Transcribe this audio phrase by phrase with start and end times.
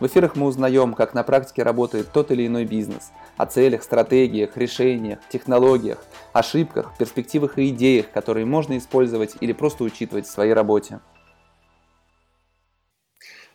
[0.00, 4.56] в эфирах мы узнаем, как на практике работает тот или иной бизнес, о целях, стратегиях,
[4.56, 11.00] решениях, технологиях, ошибках, перспективах и идеях, которые можно использовать или просто учитывать в своей работе.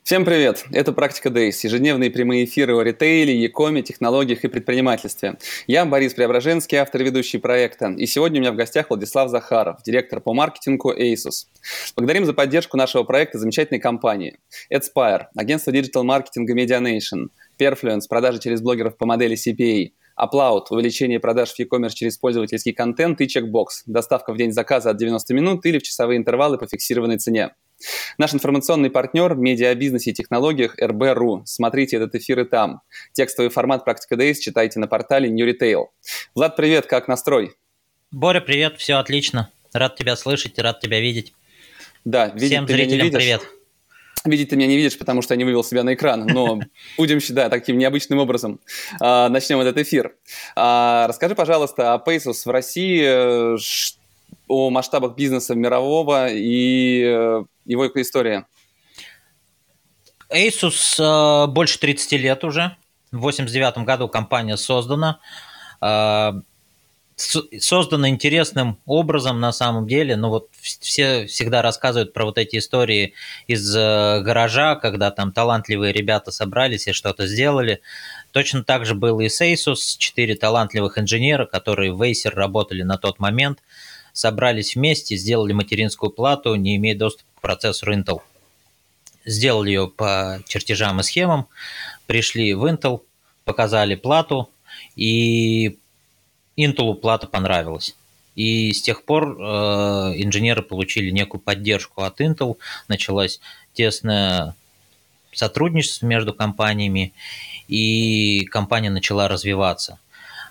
[0.07, 0.63] Всем привет!
[0.71, 5.38] Это «Практика Days»– ежедневные прямые эфиры о ритейле, якоме, технологиях и предпринимательстве.
[5.67, 7.88] Я Борис Преображенский, автор и ведущий проекта.
[7.89, 11.47] И сегодня у меня в гостях Владислав Захаров, директор по маркетингу ASUS.
[11.97, 14.39] Благодарим за поддержку нашего проекта замечательной компании.
[14.73, 17.27] AdSpire– агентство диджитал-маркетинга MediaNation,
[17.59, 23.19] Perfluence– продажи через блогеров по модели CPA, Upload– увеличение продаж в e-commerce через пользовательский контент
[23.19, 27.17] и чекбокс– доставка в день заказа от 90 минут или в часовые интервалы по фиксированной
[27.17, 27.52] цене.
[28.17, 31.44] Наш информационный партнер в медиабизнесе и технологиях РБ.ру.
[31.45, 32.81] Смотрите этот эфир и там.
[33.14, 35.88] Текстовый формат «Практика Days» читайте на портале New Retail.
[36.33, 37.55] Влад, привет, как настрой?
[38.11, 39.52] Боря, привет, все отлично.
[39.73, 41.33] Рад тебя слышать, рад тебя видеть.
[42.05, 43.42] Да, видеть Всем зрителям привет.
[44.25, 46.59] Видеть ты меня не видишь, потому что я не вывел себя на экран, но
[46.98, 48.59] будем, да, таким необычным образом
[49.00, 50.16] а, начнем этот эфир.
[50.55, 53.58] А, расскажи, пожалуйста, о Paces в России, э,
[54.47, 58.45] о масштабах бизнеса мирового и э, его история.
[60.30, 62.75] Asus э, больше 30 лет уже.
[63.11, 65.20] В 89 году компания создана.
[65.81, 66.33] Э,
[67.16, 70.16] создана интересным образом на самом деле.
[70.16, 73.14] Ну вот все всегда рассказывают про вот эти истории
[73.48, 77.81] из э, гаража, когда там талантливые ребята собрались и что-то сделали.
[78.31, 79.98] Точно так же было и с Asus.
[79.98, 83.59] Четыре талантливых инженера, которые в Acer работали на тот момент–
[84.18, 88.22] собрались вместе, сделали материнскую плату, не имея доступа к процессору Intel.
[89.26, 91.48] Сделали ее по чертежам и схемам,
[92.08, 93.02] пришли в Intel,
[93.45, 94.50] показали плату,
[94.95, 95.77] и
[96.58, 97.95] Intel плата понравилась.
[98.33, 99.44] И с тех пор э,
[100.16, 102.58] инженеры получили некую поддержку от Intel,
[102.88, 103.39] началось
[103.73, 104.56] тесное
[105.32, 107.14] сотрудничество между компаниями,
[107.67, 110.00] и компания начала развиваться.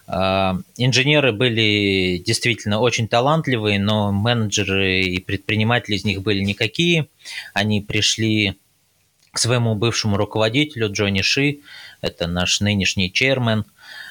[0.06, 7.08] А, инженеры были действительно очень талантливые, но менеджеры и предприниматели из них были никакие.
[7.54, 8.56] Они пришли
[9.32, 11.58] к своему бывшему руководителю Джонни Ши,
[12.00, 13.66] это наш нынешний чейрмен,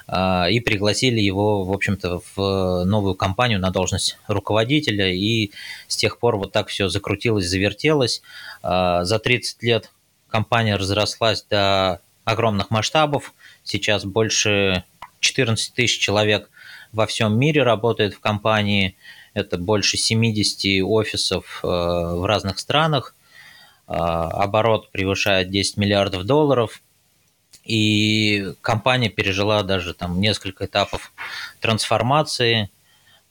[0.07, 5.51] а, и пригласили его, в общем-то, в новую компанию на должность руководителя, и
[5.87, 8.21] с тех пор вот так все закрутилось, завертелось.
[8.61, 9.91] А, за 30 лет
[10.29, 13.33] компания разрослась до огромных масштабов,
[13.63, 14.83] сейчас больше
[15.25, 16.49] 14 тысяч человек
[16.91, 18.95] во всем мире работает в компании,
[19.33, 23.15] это больше 70 офисов э, в разных странах,
[23.87, 26.81] э, оборот превышает 10 миллиардов долларов,
[27.63, 31.11] и компания пережила даже там несколько этапов
[31.59, 32.69] трансформации.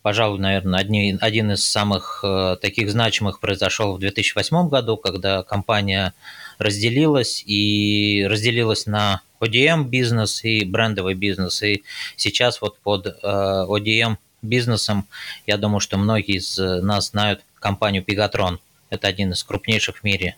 [0.02, 6.12] Пожалуй, наверное, одни, один из самых э, таких значимых произошел в 2008 году, когда компания
[6.58, 11.62] разделилась и разделилась на ODM бизнес и брендовый бизнес.
[11.62, 11.84] И
[12.16, 15.06] сейчас вот под э, ODM бизнесом,
[15.46, 18.58] я думаю, что многие из нас знают компанию Pegatron.
[18.90, 20.36] Это один из крупнейших в мире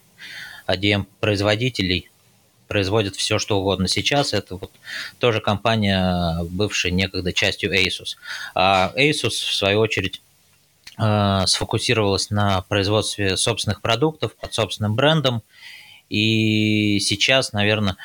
[0.66, 2.10] ODM производителей.
[2.68, 3.86] Производит все, что угодно.
[3.86, 4.72] Сейчас это вот
[5.20, 8.16] тоже компания, бывшая некогда частью Asus.
[8.56, 10.20] А Asus, в свою очередь,
[10.98, 15.42] э, сфокусировалась на производстве собственных продуктов под собственным брендом.
[16.08, 17.96] И сейчас, наверное,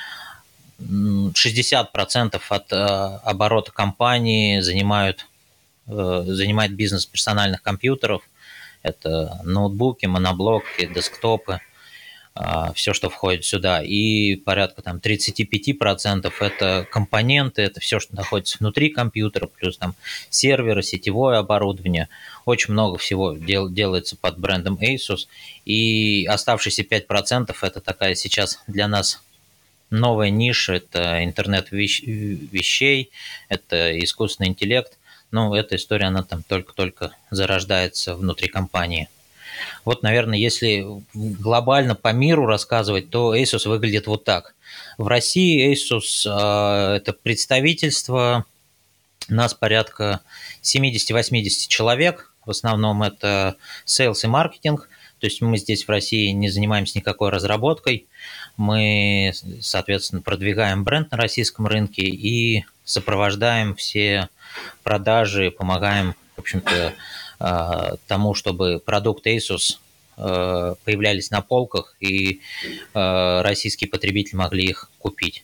[0.79, 5.27] 60% от э, оборота компании занимают,
[5.87, 8.23] э, занимает бизнес персональных компьютеров.
[8.81, 11.59] Это ноутбуки, моноблоки, десктопы,
[12.75, 13.81] все, что входит сюда.
[13.83, 19.95] И порядка там 35% это компоненты, это все, что находится внутри компьютера, плюс там
[20.29, 22.07] серверы, сетевое оборудование.
[22.45, 25.27] Очень много всего дел, делается под брендом Asus.
[25.65, 29.21] И оставшиеся 5% это такая сейчас для нас
[29.91, 33.11] новая ниша– это интернет вещ вещей,
[33.49, 34.97] это искусственный интеллект.
[35.31, 39.09] Ну, эта история, она там только-только зарождается внутри компании.
[39.85, 44.55] Вот, наверное, если глобально по миру рассказывать, то Asus выглядит вот так.
[44.97, 48.45] В России Asus э, это представительство,
[49.27, 50.21] нас порядка
[50.61, 53.55] 70-80 человек, в основном это
[53.85, 54.89] sales и маркетинг,
[55.19, 58.07] то есть мы здесь в России не занимаемся никакой разработкой,
[58.57, 64.29] мы, соответственно, продвигаем бренд на российском рынке и сопровождаем все
[64.83, 66.93] продажи, помогаем общем-то,
[68.07, 69.77] тому, чтобы продукты Asus
[70.15, 72.41] появлялись на полках, и
[72.93, 75.43] российские потребители могли их купить.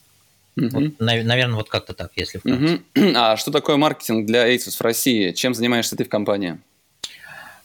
[0.58, 0.70] Угу.
[0.72, 2.82] Вот, наверное, вот как-то так, если вкратце.
[2.96, 3.12] Угу.
[3.16, 5.32] А что такое маркетинг для Asus в России?
[5.32, 6.60] Чем занимаешься ты в компании?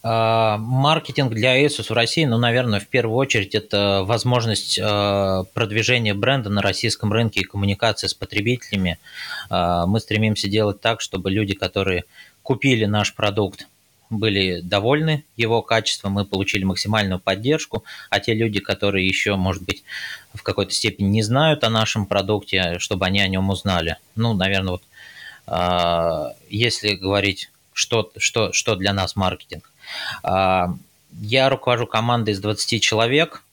[0.03, 6.61] Маркетинг для Asus в России, ну, наверное, в первую очередь это возможность продвижения бренда на
[6.61, 8.99] российском рынке и коммуникации с потребителями.
[9.49, 12.03] Мы стремимся делать так, чтобы люди, которые
[12.41, 13.67] купили наш продукт,
[14.19, 19.83] были довольны его качеством, мы получили максимальную поддержку, а те люди, которые еще, может быть,
[20.33, 23.97] в какой-то степени не знают о нашем продукте, чтобы они о нем узнали.
[24.15, 24.83] Ну, наверное, вот
[25.47, 29.71] э, если говорить, что, что, что для нас маркетинг.
[30.23, 30.67] Э,
[31.21, 33.43] я руковожу командой из 20 человек,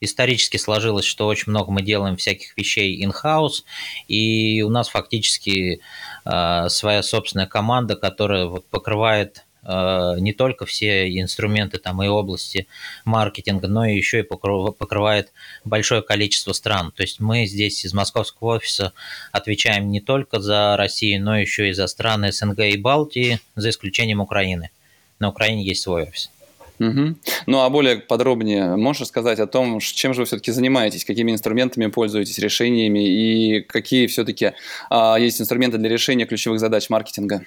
[0.00, 3.64] исторически сложилось, что очень много мы делаем всяких вещей in-house,
[4.06, 5.80] и у нас фактически
[6.24, 12.66] э, своя собственная команда, которая вот покрывает не только все инструменты там и области
[13.04, 15.32] маркетинга, но еще и покрывает
[15.64, 16.92] большое количество стран.
[16.96, 18.92] То есть мы здесь из московского офиса
[19.32, 24.20] отвечаем не только за Россию, но еще и за страны СНГ и Балтии, за исключением
[24.20, 24.70] Украины.
[25.18, 26.30] На Украине есть свой офис.
[26.78, 27.16] Угу.
[27.46, 31.86] Ну а более подробнее можешь рассказать о том, чем же вы все-таки занимаетесь, какими инструментами
[31.86, 34.52] пользуетесь, решениями и какие все-таки
[34.88, 37.42] а, есть инструменты для решения ключевых задач маркетинга?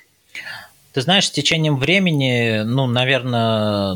[0.93, 3.95] Ты знаешь, с течением времени, ну, наверное,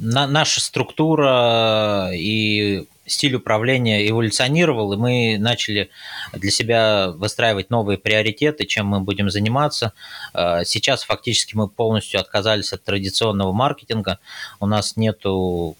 [0.00, 5.90] на, наша структура и стиль управления эволюционировал, и мы начали
[6.32, 9.92] для себя выстраивать новые приоритеты, чем мы будем заниматься.
[10.34, 14.18] А, сейчас фактически мы полностью отказались от традиционного маркетинга.
[14.60, 15.22] У нас нет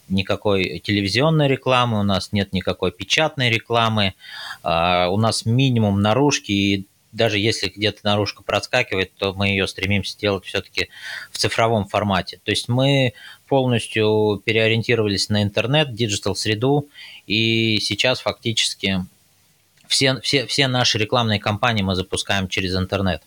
[0.09, 4.15] никакой телевизионной рекламы, у нас нет никакой печатной рекламы,
[4.63, 6.87] а, у нас минимум наружки и
[7.17, 10.89] даже если где-то наружка проскакивает, то мы ее стремимся делать все-таки
[11.31, 12.41] в цифровом формате.
[12.45, 13.15] То есть мы
[13.49, 16.89] полностью переориентировались на интернет, диджитал-среду,
[17.27, 19.05] и сейчас фактически
[19.89, 23.23] все, все, все наши рекламные кампании мы запускаем через интернет.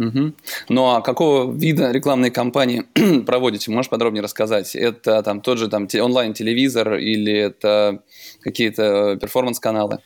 [0.00, 0.32] Угу.
[0.70, 2.84] Ну а какого вида рекламной кампании
[3.26, 3.70] проводите?
[3.70, 4.74] Можешь подробнее рассказать?
[4.74, 8.00] Это там тот же там онлайн-телевизор или это
[8.40, 9.98] какие-то перформанс-каналы?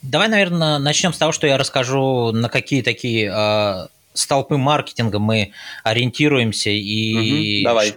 [0.00, 5.52] Давай, наверное, начнем с того, что я расскажу, на какие такие э, столпы маркетинга мы
[5.84, 7.64] ориентируемся и угу.
[7.64, 7.94] Давай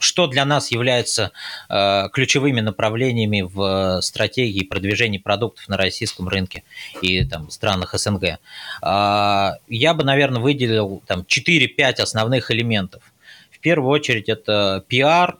[0.00, 1.32] что для нас является
[1.68, 6.64] э, ключевыми направлениями в стратегии продвижения продуктов на российском рынке
[7.02, 8.38] и там, странах СНГ.
[8.82, 13.02] Э, я бы, наверное, выделил там 4-5 основных элементов.
[13.50, 15.38] В первую очередь это пиар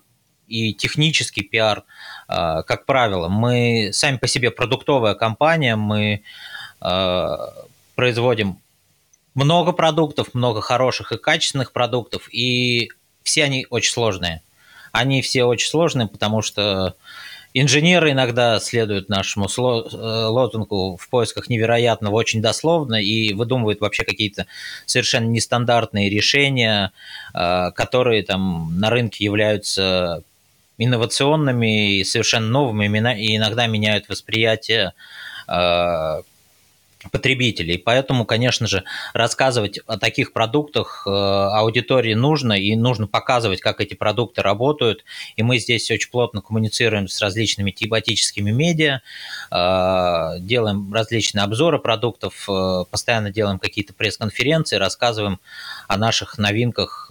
[0.48, 1.84] и технический пиар.
[2.28, 6.22] Э, как правило, мы сами по себе продуктовая компания, мы
[6.80, 7.36] э,
[7.94, 8.58] производим
[9.34, 12.90] много продуктов, много хороших и качественных продуктов, и
[13.22, 14.42] все они очень сложные.
[14.92, 16.94] Они все очень сложные, потому что
[17.54, 19.96] инженеры иногда следуют нашему э,
[20.26, 24.46] лозунгу в поисках невероятного очень дословно и выдумывают вообще какие-то
[24.86, 26.92] совершенно нестандартные решения,
[27.34, 30.22] э, которые там на рынке являются
[30.78, 32.86] инновационными и совершенно новыми,
[33.20, 34.92] и иногда меняют восприятие
[35.48, 36.22] э,
[37.10, 37.78] потребителей.
[37.78, 38.84] Поэтому, конечно же,
[39.14, 45.04] рассказывать о таких продуктах э, аудитории нужно, и нужно показывать, как эти продукты работают.
[45.36, 49.00] И мы здесь очень плотно коммуницируем с различными тематическими медиа,
[49.50, 55.40] э, делаем различные обзоры продуктов, э, постоянно делаем какие-то пресс-конференции, рассказываем
[55.88, 57.10] о наших новинках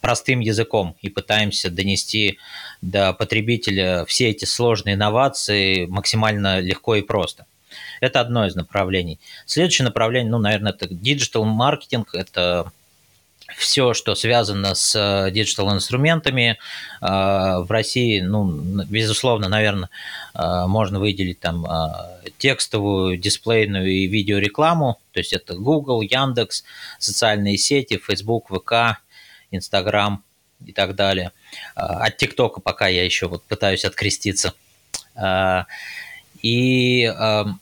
[0.00, 2.38] простым языком и пытаемся донести
[2.80, 7.46] до потребителя все эти сложные инновации максимально легко и просто.
[8.00, 9.18] Это одно из направлений.
[9.46, 12.70] Следующее направление, ну, наверное, это digital маркетинг, это
[13.56, 16.58] все, что связано с э, digital инструментами
[17.00, 18.46] э, в России, ну,
[18.84, 19.88] безусловно, наверное,
[20.34, 21.66] э, можно выделить там
[22.36, 26.64] текстовую, дисплейную и видеорекламу, то есть это Google, Яндекс,
[26.98, 29.00] социальные сети, Facebook, ВК,
[29.50, 30.22] Instagram
[30.64, 31.32] и так далее.
[31.74, 34.52] От ТикТока пока я еще вот пытаюсь откреститься.
[36.42, 37.60] И эм,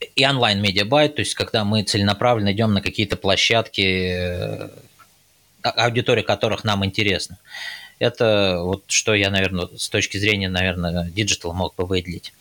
[0.00, 4.68] и онлайн- media buying, то есть когда мы целенаправленно идем на какие-то площадки, э,
[5.62, 7.38] а, аудитория которых нам интересна.
[7.98, 12.32] Это вот что я, наверное, с точки зрения, наверное, digital мог бы выделить.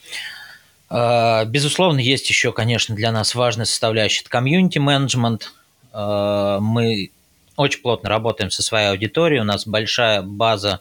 [0.89, 5.51] Э, безусловно, есть еще, конечно, для нас важная составляющая– это комьюнити-менеджмент.
[5.93, 7.11] Э, мы
[7.57, 10.79] очень плотно работаем со своей аудиторией, у нас большая база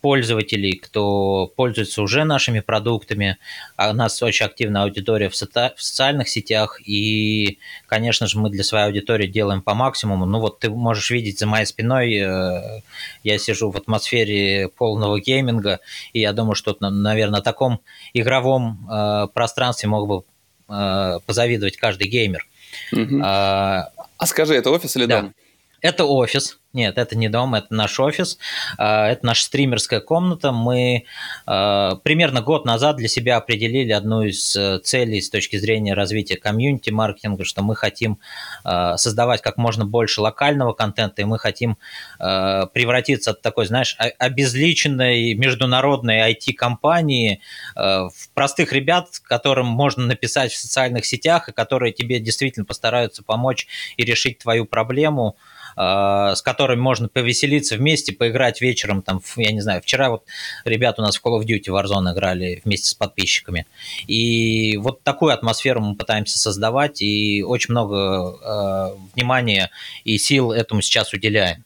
[0.00, 3.38] пользователей, кто пользуется уже нашими продуктами.
[3.76, 8.50] А у нас очень активная аудитория в, соци- в социальных сетях, и, конечно же, мы
[8.50, 10.24] для своей аудитории делаем по максимуму.
[10.24, 12.80] Ну вот ты можешь видеть за моей спиной, э,
[13.24, 15.80] я сижу в атмосфере полного гейминга,
[16.12, 17.80] и я думаю, что, наверное, на таком
[18.14, 20.22] игровом э, пространстве мог бы
[20.68, 22.46] э, позавидовать каждый геймер.
[22.92, 23.20] Угу.
[23.22, 25.22] А, а скажи, это офис или да.
[25.22, 25.34] дом?
[25.80, 26.58] Это офис.
[26.74, 28.36] Нет, это не дом, это наш офис,
[28.76, 30.52] а, это наша стримерская комната.
[30.52, 31.06] Мы
[31.46, 36.36] а, примерно год назад для себя определили одну из э, целей с точки зрения развития
[36.36, 38.18] комьюнити-маркетинга, что мы хотим
[38.64, 41.78] а, создавать как можно больше локального контента, и мы хотим
[42.18, 47.40] превратиться от такой, знаешь, обезличенной международной IT-компании
[47.74, 53.66] в простых ребят, которым можно написать в социальных сетях, и которые тебе действительно постараются помочь
[53.96, 59.60] и решить твою проблему– Э, с которыми можно повеселиться вместе, поиграть вечером, там, я не
[59.60, 60.24] знаю, вчера вот
[60.64, 63.64] ребята у нас в Call of Duty Warzone играли вместе с подписчиками.
[64.08, 69.70] И вот такую атмосферу мы пытаемся создавать, и очень много э, внимания
[70.02, 71.64] и сил этому сейчас уделяем.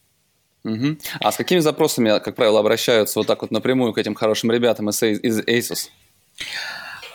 [0.65, 0.99] Угу.
[1.21, 4.91] А с какими запросами, как правило, обращаются вот так вот напрямую к этим хорошим ребятам
[4.91, 5.89] из, из Asus?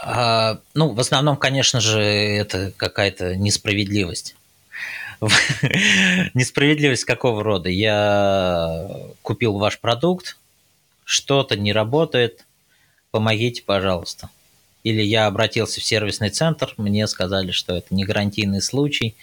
[0.01, 4.36] А, ну, в основном, конечно же, это какая-то несправедливость.
[6.33, 7.69] Несправедливость какого рода?
[7.69, 8.88] Я
[9.21, 10.38] купил ваш продукт,
[11.03, 12.45] что-то не работает,
[13.12, 14.29] помогите, пожалуйста.
[14.83, 19.15] Или я обратился в сервисный центр, мне сказали, что это не гарантийный случай,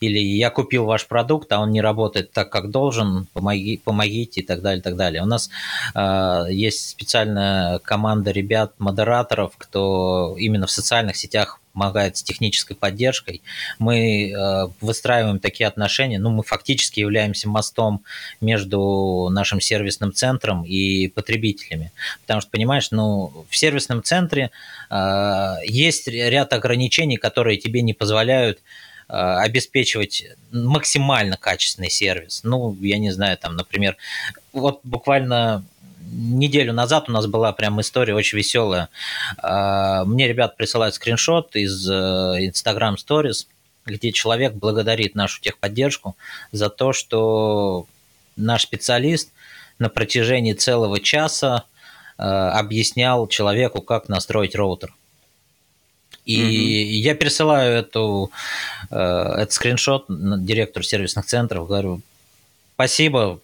[0.00, 4.44] или я купил ваш продукт, а он не работает так, как должен, помоги, помогите и
[4.44, 5.22] так далее, и так далее.
[5.22, 5.48] У нас
[5.94, 13.42] э, есть специальная команда ребят, модераторов, кто именно в социальных сетях помогает с технической поддержкой.
[13.78, 18.04] Мы э, выстраиваем такие отношения, ну, мы фактически являемся мостом
[18.40, 21.92] между нашим сервисным центром и потребителями.
[22.22, 24.50] Потому что, понимаешь, ну, в сервисном центре
[24.90, 28.60] э, есть ряд ограничений, которые тебе не позволяют
[29.12, 32.40] Э, обеспечивать максимально качественный сервис.
[32.44, 33.98] Ну, я не знаю, там, например,
[34.54, 35.64] вот буквально
[36.12, 38.88] неделю назад у нас была прям история очень веселая.
[39.42, 43.46] Э, мне ребят присылают скриншот из э, Instagram Stories,
[43.86, 46.16] где человек благодарит нашу техподдержку
[46.52, 47.86] за то, что
[48.36, 49.30] наш специалист
[49.78, 51.64] на протяжении целого часа
[52.16, 54.94] объяснял человеку, как настроить роутер.
[56.24, 56.48] И угу.
[56.48, 58.30] я пересылаю эту,
[58.90, 62.00] э, этот скриншот директору сервисных центров, говорю,
[62.74, 63.40] спасибо,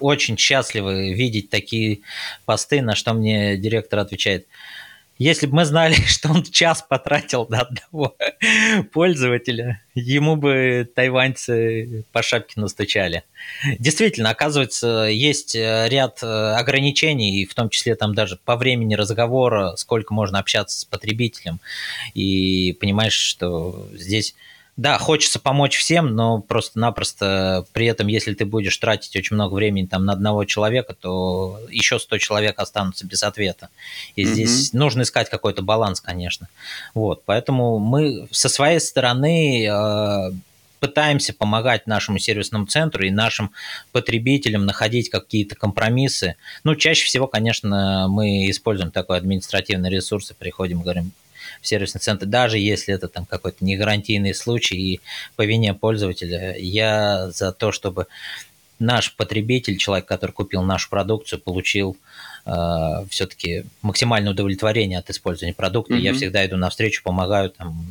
[0.00, 2.00] очень счастливы видеть такие
[2.44, 4.46] посты, на что мне директор отвечает–
[5.20, 8.16] если бы мы знали, что он час потратил на одного
[8.92, 13.24] пользователя, ему бы тайваньцы по шапке настучали.
[13.78, 19.76] Действительно, оказывается, есть э, ряд э, ограничений, в том числе там даже по времени разговора,
[19.76, 21.60] сколько можно общаться с потребителем.
[22.14, 24.34] И понимаешь, что здесь
[24.80, 29.84] да, хочется помочь всем, но просто-напросто при этом, если ты будешь тратить очень много времени
[29.84, 33.68] там на одного человека, то еще 100 человек останутся без ответа.
[34.16, 34.26] И mm-hmm.
[34.26, 36.48] здесь нужно искать какой-то баланс, конечно.
[36.94, 40.30] Вот, поэтому мы со своей стороны э,
[40.78, 43.50] пытаемся помогать нашему сервисному центру и нашим
[43.92, 46.36] потребителям находить какие-то компромиссы.
[46.64, 51.12] Ну, чаще всего, конечно, мы используем такой административный ресурс и приходим и говорим,
[51.60, 55.00] в сервисный центр, даже если это там какой-то негарантийный случай и
[55.36, 58.06] по вине пользователя, я за то, чтобы
[58.78, 61.96] наш потребитель, человек, который купил нашу продукцию, получил
[62.46, 62.50] э,
[63.10, 65.94] все-таки максимальное удовлетворение от использования продукта.
[65.94, 66.00] Mm-hmm.
[66.00, 67.84] Я всегда иду навстречу, помогаю там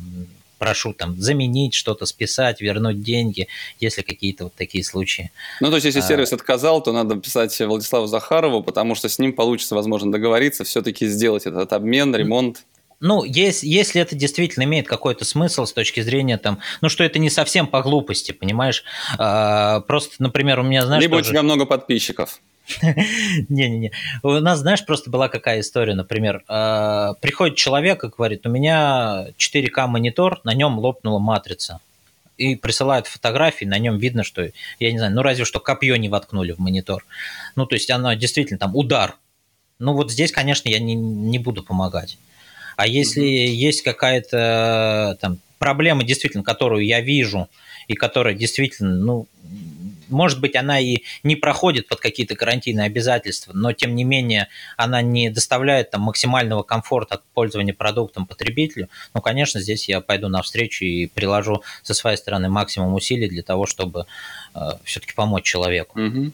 [0.60, 3.48] прошу там заменить что-то, списать, вернуть деньги,
[3.80, 5.32] если какие-то вот такие случаи.
[5.60, 6.02] Ну, то есть, если а...
[6.02, 11.06] сервис отказал, то надо писать Владиславу Захарову, потому что с ним получится, возможно, договориться, все-таки
[11.06, 12.64] сделать этот обмен, ремонт.
[13.00, 17.18] Ну, если, если это действительно имеет какой-то смысл с точки зрения там, ну, что это
[17.18, 18.84] не совсем по глупости, понимаешь?
[19.18, 21.02] А, просто, например, у меня, знаешь...
[21.02, 21.30] Либо тоже...
[21.30, 22.40] у тебя много подписчиков.
[23.48, 23.92] Не-не-не.
[24.22, 29.28] У нас, знаешь, просто была какая история, например, а, приходит человек и говорит, у меня
[29.38, 31.80] 4К монитор, на нем лопнула матрица.
[32.36, 36.08] И присылают фотографии, на нем видно, что, я не знаю, ну разве что копье не
[36.10, 37.04] воткнули в монитор.
[37.56, 39.16] Ну, то есть оно действительно там удар.
[39.78, 42.18] Ну, вот здесь, конечно, я не, не буду помогать.
[42.80, 43.52] А если mm-hmm.
[43.52, 47.46] есть какая-то там проблема, действительно, которую я вижу,
[47.88, 49.26] и которая действительно, ну,
[50.10, 55.02] может быть, она и не проходит под какие-то карантинные обязательства, но тем не менее она
[55.02, 60.84] не доставляет там максимального комфорта от пользования продуктом потребителю, ну, конечно, здесь я пойду навстречу
[60.84, 64.06] и приложу со своей стороны максимум усилий для того, чтобы
[64.54, 66.00] э, все-таки помочь человеку.
[66.00, 66.32] Угу.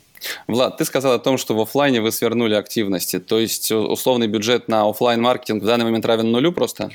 [0.49, 4.68] Влад, ты сказал о том, что в офлайне вы свернули активности, то есть условный бюджет
[4.68, 6.90] на офлайн маркетинг в данный момент равен нулю просто?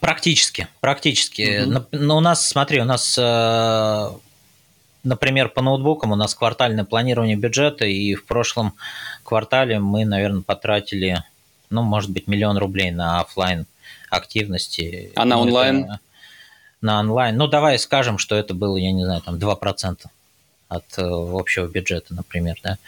[0.00, 1.62] Практически, практически.
[1.62, 1.70] Угу.
[1.70, 4.10] Но, но у нас, смотри, у нас э,
[5.02, 8.74] например, по ноутбукам у нас квартальное планирование бюджета, и в прошлом
[9.24, 11.22] квартале мы, наверное, потратили,
[11.70, 13.66] ну, может быть, миллион рублей на офлайн
[14.10, 15.12] активности.
[15.16, 15.84] А на ну, онлайн?
[15.84, 16.00] Это,
[16.80, 17.36] на онлайн.
[17.36, 20.06] Ну, давай скажем, что это было, я не знаю, там 2%
[20.68, 22.78] от э, общего бюджета, например, да.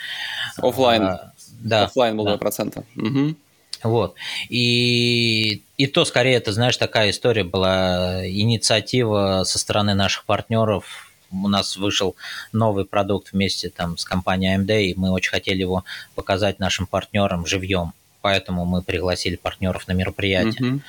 [0.56, 1.02] Офлайн.
[1.02, 1.84] А, да.
[1.84, 2.36] Офлайн был да.
[2.36, 2.84] 2%.
[2.96, 3.36] Угу.
[3.82, 4.14] Вот.
[4.48, 11.48] И, и то, скорее, это, знаешь, такая история была, инициатива со стороны наших партнеров, у
[11.48, 12.16] нас вышел
[12.52, 15.84] новый продукт вместе там с компанией AMD, и мы очень хотели его
[16.14, 17.92] показать нашим партнерам живьем.
[18.20, 20.80] Поэтому мы пригласили партнеров на мероприятие.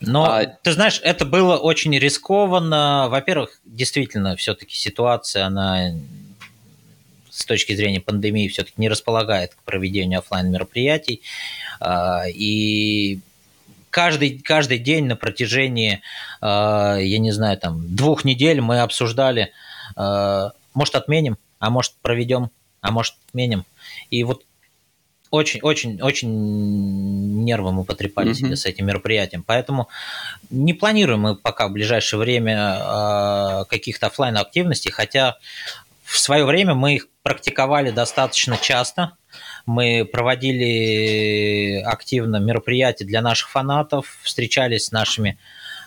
[0.00, 0.46] Но, а...
[0.46, 3.08] ты знаешь, это было очень рискованно.
[3.10, 5.92] Во-первых, действительно, все-таки ситуация, она
[7.30, 11.22] с точки зрения пандемии все-таки не располагает к проведению офлайн мероприятий.
[11.80, 13.20] А, и
[13.90, 16.00] каждый, каждый день на протяжении,
[16.40, 19.52] э, я не знаю, там, двух недель мы обсуждали,
[19.96, 23.64] э, может, отменим, а может, проведем, а может, отменим.
[24.10, 24.44] И вот
[25.30, 28.34] очень, очень, очень нервы мы потрепали mm-hmm.
[28.34, 29.42] себе с этим мероприятием.
[29.46, 29.88] Поэтому
[30.50, 35.36] не планируем мы пока в ближайшее время э, каких-то офлайн активностей, хотя
[36.04, 39.17] в свое время мы их практиковали достаточно часто.
[39.68, 45.36] Мы проводили активно мероприятия для наших фанатов, встречались с нашими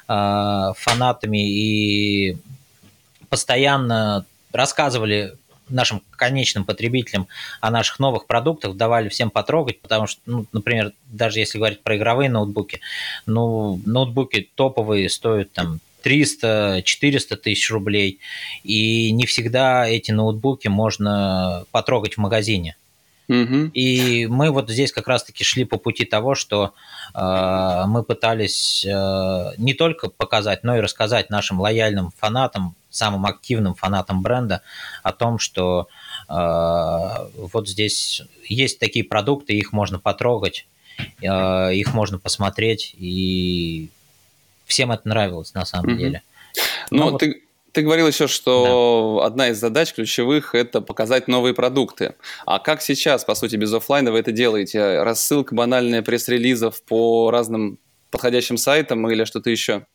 [0.08, 2.38] э, фанатами и
[3.30, 4.24] постоянно
[4.54, 5.34] рассказывали
[5.68, 7.28] нашим конечным потребителям
[7.60, 11.98] о наших новых продуктах, давали всем потрогать, потому что, ну, например, даже если говорить про
[11.98, 12.82] игровые ноутбуки,
[13.26, 18.20] ну, ноутбуки топовые стоят там 300-400 тысяч рублей,
[18.64, 22.76] и не всегда эти ноутбуки можно потрогать в магазине.
[23.74, 26.74] И мы вот здесь как раз-таки шли по пути того, что
[27.14, 33.74] э, мы пытались э, не только показать, но и рассказать нашим лояльным фанатам, самым активным
[33.74, 34.62] фанатам бренда
[35.02, 35.88] о том, что
[36.28, 40.68] э, вот здесь есть такие продукты, их можно потрогать,
[41.22, 43.90] э, их можно посмотреть, и
[44.66, 46.22] всем это нравилось на самом деле.
[46.90, 49.28] Ну, Но ты, ты говорил еще, что да.
[49.28, 52.16] одна из задач ключевых– это показать новые продукты.
[52.46, 55.02] А как сейчас, по сути, без офлайна вы это делаете?
[55.04, 57.80] Рассылка банальная пресс-релизов по разным
[58.10, 59.86] подходящим сайтам или что-то еще?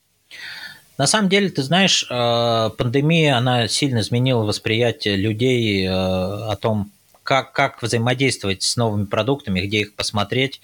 [0.98, 6.90] На самом деле, ты знаешь, э, пандемия, она сильно изменила восприятие людей э, о том,
[7.26, 10.60] как, как взаимодействовать с новыми продуктами, где их посмотреть.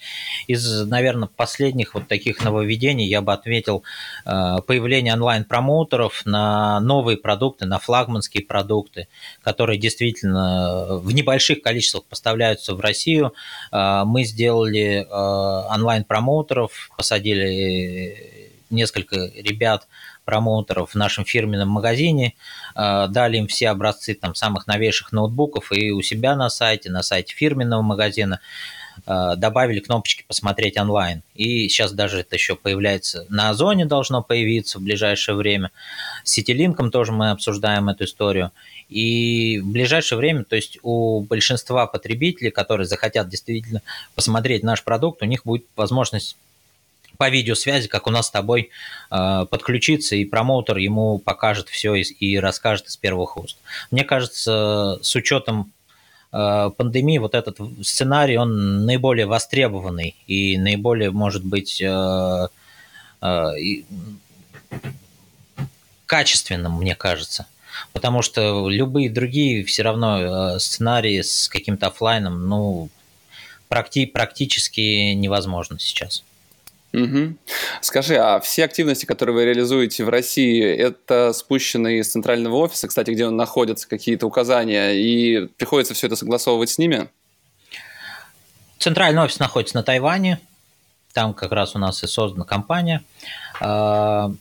[0.47, 3.83] Из, наверное, последних вот таких нововведений я бы отметил
[4.25, 9.07] э, появление онлайн-промоутеров на новые продукты, на флагманские продукты,
[9.43, 13.33] которые действительно в небольших количествах поставляются в Россию.
[13.71, 19.87] Э, мы сделали э, онлайн-промоутеров, посадили несколько ребят,
[20.25, 22.33] промоутеров в нашем фирменном магазине,
[22.75, 27.03] э, дали им все образцы там самых новейших ноутбуков и у себя на сайте, на
[27.03, 28.39] сайте фирменного магазина
[29.05, 31.23] э, добавили кнопочки «Посмотреть онлайн».
[31.35, 35.71] И сейчас даже это еще появляется на Озоне, должно появиться в ближайшее время.
[36.23, 38.51] С Ситилинком тоже мы обсуждаем эту историю.
[38.89, 43.81] И в ближайшее время, то есть у большинства потребителей, которые захотят действительно
[44.13, 46.37] посмотреть наш продукт, у них будет возможность
[47.17, 48.69] по видеосвязи, как у нас с тобой,
[49.11, 53.57] э, подключиться, и промоутер ему покажет все и, расскажет из первых уст.
[53.91, 55.71] Мне кажется, с учетом
[56.31, 62.47] э, пандемии вот этот сценарий, он наиболее востребованный и наиболее, может быть, э,
[66.05, 67.45] качественным, мне кажется.
[67.93, 72.89] Потому что любые другие все равно сценарии с каким-то офлайном, ну,
[73.69, 76.23] практи- практически невозможно сейчас.
[76.93, 77.35] Угу.
[77.81, 83.11] Скажи, а все активности, которые вы реализуете в России, это спущены из центрального офиса, кстати,
[83.11, 87.09] где он находится, какие-то указания, и приходится все это согласовывать с ними?
[88.77, 90.39] Центральный офис находится на Тайване,
[91.13, 93.03] там как раз у нас и создана компания.
[93.59, 94.31] А,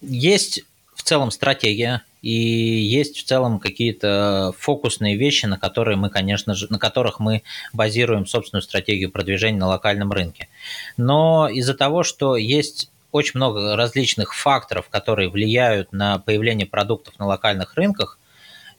[0.00, 0.62] есть
[0.94, 6.68] в целом стратегия и есть в целом какие-то фокусные вещи, на которые мы, конечно же,
[6.70, 7.42] на которых мы
[7.74, 10.48] базируем собственную стратегию продвижения на локальном рынке.
[10.96, 17.26] Но из-за того, что есть очень много различных факторов, которые влияют на появление продуктов на
[17.26, 18.18] локальных рынках,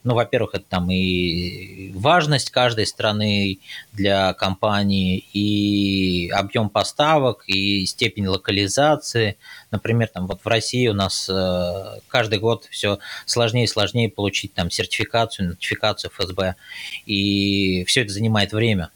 [0.06, 3.58] Ну, во-первых, это там и важность каждой страны
[3.92, 9.36] для компании, и объем поставок, и степень локализации.
[9.72, 14.54] Например, там вот в России у нас э, каждый год все сложнее и сложнее получить
[14.54, 16.54] там сертификацию, нотификацию ФСБ,
[17.04, 18.90] и все это занимает время.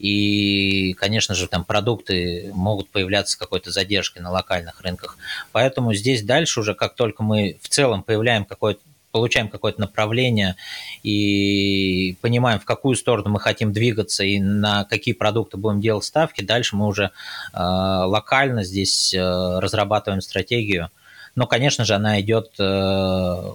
[0.00, 5.18] И, конечно же, там продукты могут появляться с какой-то задержкой на локальных рынках.
[5.52, 10.56] Поэтому здесь дальше уже, как только мы в целом появляем какой-то получаем какое-то направление
[11.02, 16.42] и понимаем, в какую сторону мы хотим двигаться и на какие продукты будем делать ставки,
[16.42, 19.18] дальше мы уже э, локально здесь э,
[19.58, 20.90] разрабатываем стратегию.
[21.34, 23.52] Но, конечно же, она идет, э,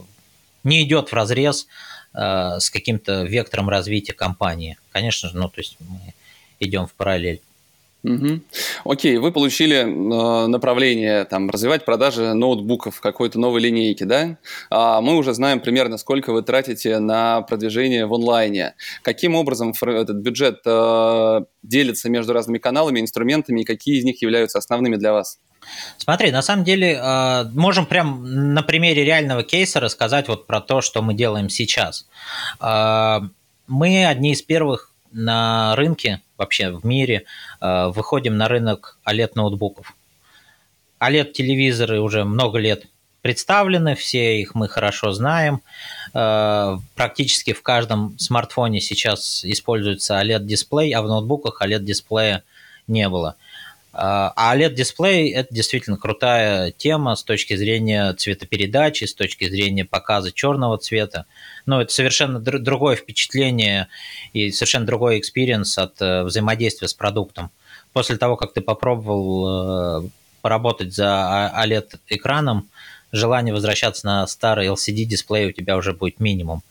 [0.64, 1.68] не идет в разрез
[2.14, 4.78] э, с каким-то вектором развития компании.
[4.92, 6.14] Конечно же, ну, то есть мы
[6.60, 7.42] идем в параллель.
[8.04, 8.42] Угу.
[8.84, 14.38] Окей, вы получили э, направление там развивать продажи ноутбуков какой-то новой линейки, да?
[14.70, 18.76] А мы уже знаем примерно, сколько вы тратите на продвижение в онлайне.
[19.04, 24.58] Каким образом этот бюджет э, делится между разными каналами, инструментами, и какие из них являются
[24.58, 25.40] основными для вас?
[25.98, 30.82] Смотри, на самом деле э, можем прям на примере реального кейса рассказать вот про то,
[30.82, 32.06] что мы делаем сейчас.
[32.60, 33.22] Э,
[33.68, 37.24] мы одни из первых на рынке, вообще в мире,
[37.62, 39.96] э, выходим на рынок OLED-ноутбуков.
[41.00, 42.86] OLED-телевизоры уже много лет
[43.22, 45.62] представлены, все их мы хорошо знаем.
[46.14, 52.44] Э, практически в каждом смартфоне сейчас используется OLED-дисплей, а в ноутбуках OLED-дисплея
[52.88, 53.36] не было.
[53.96, 60.80] А OLED-дисплей– это действительно крутая тема с точки зрения цветопередачи, с точки зрения показа черного
[60.80, 61.28] цвета.
[61.68, 63.88] Но это совершенно другое впечатление
[64.34, 67.52] и совершенно другой experience от э, взаимодействия с продуктом.
[67.94, 70.10] После того, как ты попробовал э,
[70.42, 72.70] поработать за OLED-экраном,
[73.12, 76.64] желание возвращаться на старый LCD-дисплей у тебя уже будет минимум.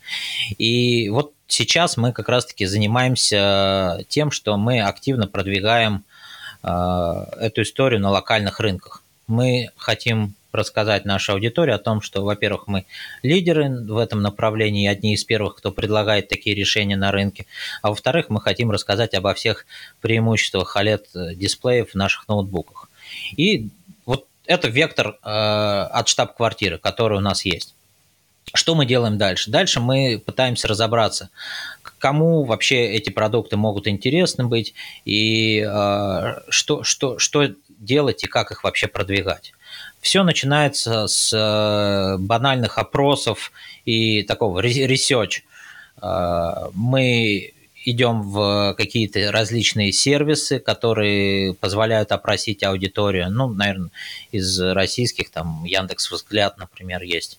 [0.59, 6.05] И вот сейчас мы как раз-таки занимаемся тем, что мы активно продвигаем
[6.62, 9.03] эту историю на локальных рынках.
[9.27, 12.85] Мы хотим рассказать нашей аудитории о том, что, во-первых, мы
[13.22, 17.46] лидеры в этом направлении, одни из первых, кто предлагает такие решения на рынке,
[17.81, 19.66] а во-вторых, мы хотим рассказать обо всех
[20.01, 22.90] преимуществах OLED-дисплеев в наших ноутбуках.
[23.37, 23.70] И
[24.05, 27.75] вот это вектор э, от штаб-квартиры, который у нас есть.
[28.55, 29.51] Что мы делаем дальше?
[29.51, 31.31] Дальше мы пытаемся разобраться,
[31.99, 38.51] кому вообще эти продукты могут интересны быть и э, что, что, что делать и как
[38.51, 39.55] их вообще продвигать.
[40.01, 43.53] Все начинается с э, банальных опросов
[43.85, 45.43] и такого research.
[46.03, 53.31] Э, мы идем в какие-то различные сервисы, которые позволяют опросить аудиторию.
[53.31, 53.91] Ну, наверное,
[54.31, 57.38] из российских, там, Яндекс Взгляд, например, есть.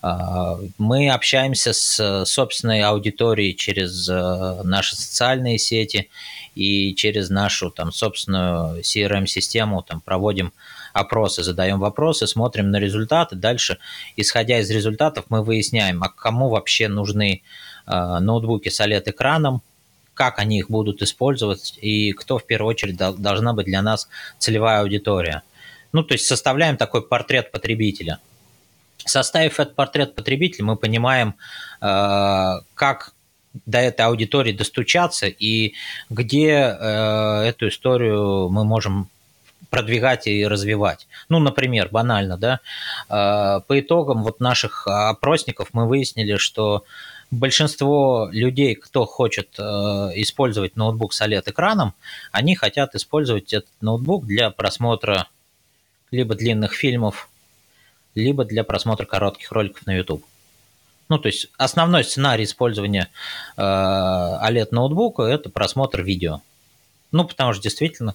[0.00, 6.08] А, мы общаемся с собственной аудиторией через э, наши социальные сети
[6.54, 10.52] и через нашу там собственную CRM-систему там проводим
[10.92, 13.34] опросы, задаем вопросы, смотрим на результаты.
[13.34, 13.78] Дальше,
[14.16, 17.42] исходя из результатов, мы выясняем, а кому вообще нужны
[17.86, 19.62] э, ноутбуки с OLED-экраном,
[20.14, 24.08] как они их будут использовать и кто в первую очередь должна быть для нас
[24.38, 25.42] целевая аудитория.
[25.92, 28.18] Ну, то есть составляем такой портрет потребителя–
[29.04, 31.34] Составив этот портрет потребителя, мы понимаем,
[31.80, 33.14] э, как
[33.66, 35.74] до этой аудитории достучаться и
[36.10, 39.08] где э, эту историю мы можем
[39.70, 41.06] продвигать и развивать.
[41.28, 42.60] Ну, например, банально, да,
[43.08, 46.84] э, по итогам вот наших опросников мы выяснили, что
[47.30, 51.92] большинство людей, кто хочет использовать ноутбук с OLED-экраном,
[52.32, 55.28] они хотят использовать этот ноутбук для просмотра
[56.10, 57.28] либо длинных фильмов,
[58.18, 60.24] либо для просмотра коротких роликов на YouTube.
[61.08, 63.08] Ну, то есть основной сценарий использования
[63.56, 66.42] э, OLED ноутбука– это просмотр видео.
[67.12, 68.14] Ну, потому что действительно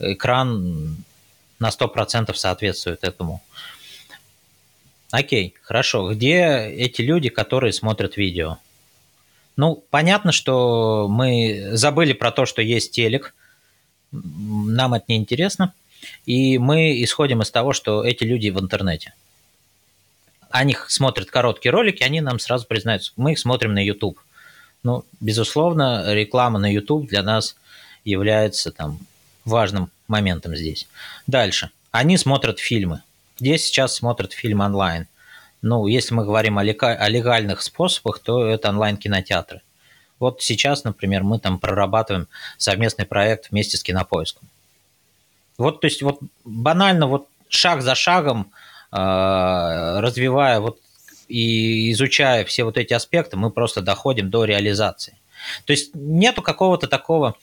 [0.00, 0.96] экран
[1.60, 3.40] на 100% соответствует этому.
[5.12, 6.12] Окей, хорошо.
[6.12, 8.58] Где эти люди, которые смотрят видео?
[9.56, 13.32] Ну, понятно, что мы забыли про то, что есть телек.
[14.10, 15.72] Нам это не интересно.
[16.26, 19.14] И мы исходим из того, что эти люди в интернете–
[20.54, 24.20] они смотрят короткие ролики, они нам сразу признаются, мы их смотрим на YouTube.
[24.84, 27.56] Ну, безусловно, реклама на YouTube для нас
[28.04, 29.00] является там
[29.44, 30.86] важным моментом здесь.
[31.26, 31.70] Дальше.
[31.90, 33.02] Они смотрят фильмы.
[33.40, 35.08] Где сейчас смотрят фильм онлайн?
[35.60, 39.60] Ну, если мы говорим о, легальных способах, то это онлайн-кинотеатры.
[40.20, 44.48] Вот сейчас, например, мы там прорабатываем совместный проект вместе с Кинопоиском.
[45.58, 48.52] Вот, то есть, вот банально, вот шаг за шагом–
[48.94, 50.78] развивая вот
[51.28, 55.18] и изучая все вот эти аспекты, мы просто доходим до реализации.
[55.64, 57.36] То есть нету какого-то такого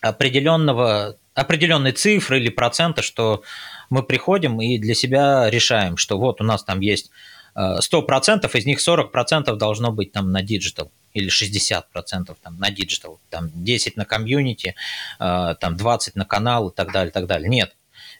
[0.00, 3.42] определенного, определенной цифры или процента, что
[3.90, 7.10] мы приходим и для себя решаем, что вот у нас там есть
[7.56, 13.20] 100%, э, из них 40% должно быть там на digital или 60% там на digital,
[13.30, 14.74] там 10 на комьюнити,
[15.20, 17.48] э, там 20 на канал и так далее, так далее.
[17.48, 17.74] Нет.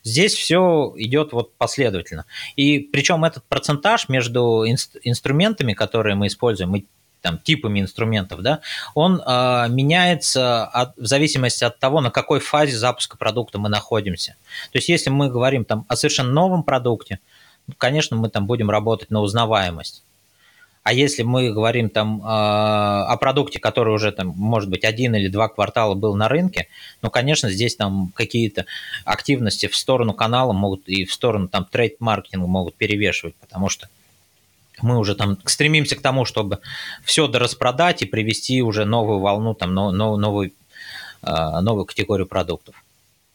[0.05, 2.25] Здесь все идет вот последовательно.
[2.55, 6.85] И причем этот процентаж между инструментами, которые мы используем, и
[7.21, 8.61] там, типами инструментов, да,
[8.93, 14.35] он э, меняется от, в зависимости от того, на какой фазе запуска продукта мы находимся.
[14.71, 17.19] То есть, если мы говорим там, о совершенно новом продукте,
[17.65, 20.03] ну, конечно, мы там будем работать на узнаваемость.
[20.85, 25.29] А если мы говорим там э, о продукте, который уже там, может быть, один или
[25.29, 26.67] два квартала был на рынке,
[27.01, 28.67] ну, конечно, здесь там какие-то
[29.03, 33.89] активности в сторону канала могут и в сторону там трейд-маркетинга могут перевешивать, потому что
[34.83, 36.59] мы уже там стремимся к тому, чтобы
[37.03, 40.51] все дораспродать и привести уже новую волну, там, новую,
[41.23, 42.84] а, новую категорию продуктов.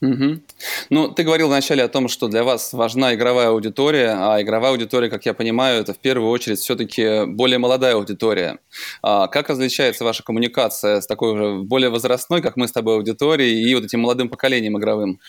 [0.02, 0.40] Угу.
[0.88, 5.10] Ну, ты говорил вначале о том, что для вас важна игровая аудитория, а игровая аудитория,
[5.10, 8.58] как я понимаю, это в первую очередь все-таки более молодая аудитория.
[9.02, 13.70] А как различается ваша коммуникация с такой уже более возрастной, как мы с тобой, аудиторией,
[13.70, 15.20] и вот этим молодым поколением игровым?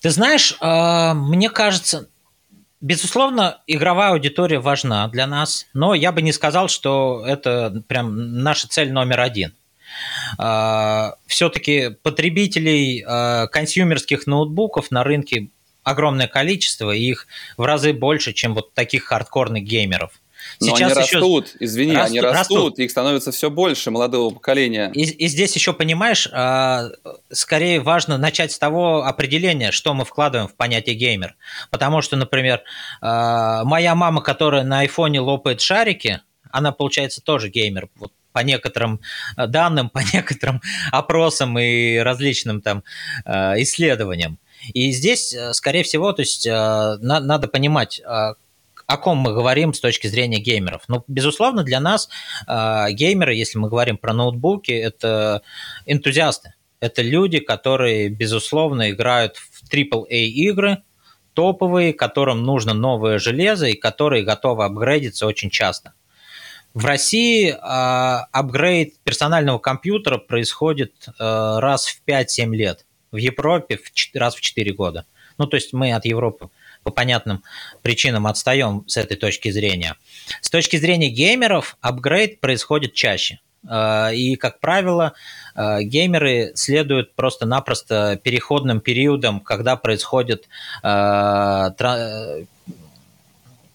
[0.00, 2.08] Ты знаешь, а, мне кажется,
[2.80, 8.68] Безусловно, игровая аудитория важна для нас, но я бы не сказал, что это прям наша
[8.68, 9.52] цель номер один.
[10.36, 15.48] А, Все-таки потребителей а, консюмерских ноутбуков на рынке
[15.82, 20.12] огромное количество, и их в разы больше, чем вот таких хардкорных геймеров–
[20.60, 21.16] но Сейчас они еще...
[21.18, 24.90] растут, извини, растут, они растут, растут, их становится все больше молодого поколения.
[24.94, 26.88] И, и здесь еще, понимаешь, а,
[27.30, 31.36] скорее важно начать с того определения, что мы вкладываем в понятие геймер.
[31.70, 32.62] Потому что, например,
[33.00, 37.88] моя мама, которая на айфоне лопает шарики, она, получается, тоже геймер.
[37.96, 39.00] Вот по некоторым
[39.36, 40.60] данным, по некоторым
[40.92, 42.84] опросам и различным там
[43.24, 44.38] а, исследованиям.
[44.74, 48.00] И здесь, скорее всего, то есть надо понимать,
[48.88, 50.82] о ком мы говорим с точки зрения геймеров?
[50.88, 52.08] Ну, безусловно, для нас
[52.46, 55.42] э, геймеры, если мы говорим про ноутбуки, это
[55.84, 56.54] энтузиасты.
[56.80, 60.78] Это люди, которые, безусловно, играют в AAA игры,
[61.34, 65.92] топовые, которым нужно новое железо и которые готовы апгрейдиться очень часто.
[66.74, 71.12] В России э, апгрейд персонального компьютера происходит э,
[71.58, 72.84] раз в 5-7 лет.
[73.10, 75.06] В Европе в, раз в 4 года.
[75.38, 76.50] Ну, то есть мы от Европы
[76.82, 77.42] по понятным
[77.82, 79.96] причинам отстаем с этой точки зрения.
[80.40, 83.40] С точки зрения геймеров апгрейд происходит чаще.
[83.68, 85.14] Э, и, как правило,
[85.56, 90.48] геймеры следуют просто-напросто переходным периодам, когда происходят
[90.84, 91.70] э,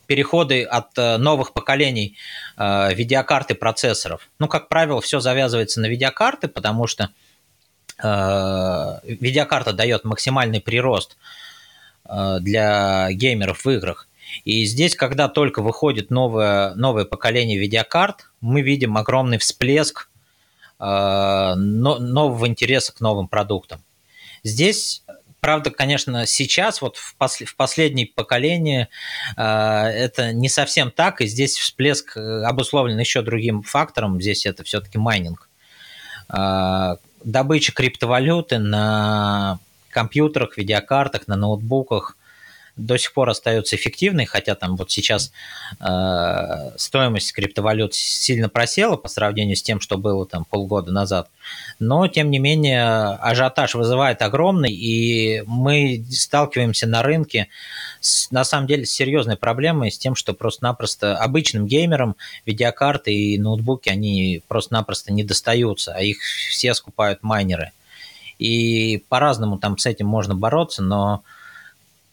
[0.06, 2.18] переходы от новых поколений
[2.58, 4.30] видеокарт и процессоров.
[4.40, 7.10] Ну, как правило, все завязывается на видеокарты, потому что
[8.02, 11.18] видеокарта дает максимальный прирост
[12.06, 14.08] Э, для геймеров в играх.
[14.46, 20.10] И здесь, когда только выходит новое, новое поколение видеокарт, мы видим огромный всплеск
[20.80, 23.82] э, нового интереса к новым продуктам.
[24.44, 25.04] Здесь,
[25.44, 28.88] правда, конечно, сейчас, вот в, пос, в последнее поколение,
[29.36, 34.98] э, это не совсем так, и здесь всплеск обусловлен еще другим фактором, здесь это все-таки
[34.98, 35.50] майнинг.
[37.24, 42.18] Добыча криптовалюты на компьютерах, видеокартах, на ноутбуках
[42.76, 45.32] до сих пор остается эффективной, хотя там вот сейчас
[45.80, 51.30] э, стоимость криптовалют сильно просела по сравнению с тем, что было там полгода назад.
[51.80, 57.48] Но, тем не менее, ажиотаж вызывает огромный, и мы сталкиваемся на рынке
[58.02, 63.38] с, на самом деле с серьезной проблемой, с тем, что просто-напросто обычным геймерам видеокарты и
[63.38, 67.72] ноутбуки, они просто-напросто не достаются, а их все скупают майнеры–
[68.40, 71.24] и по-разному там с этим можно бороться, но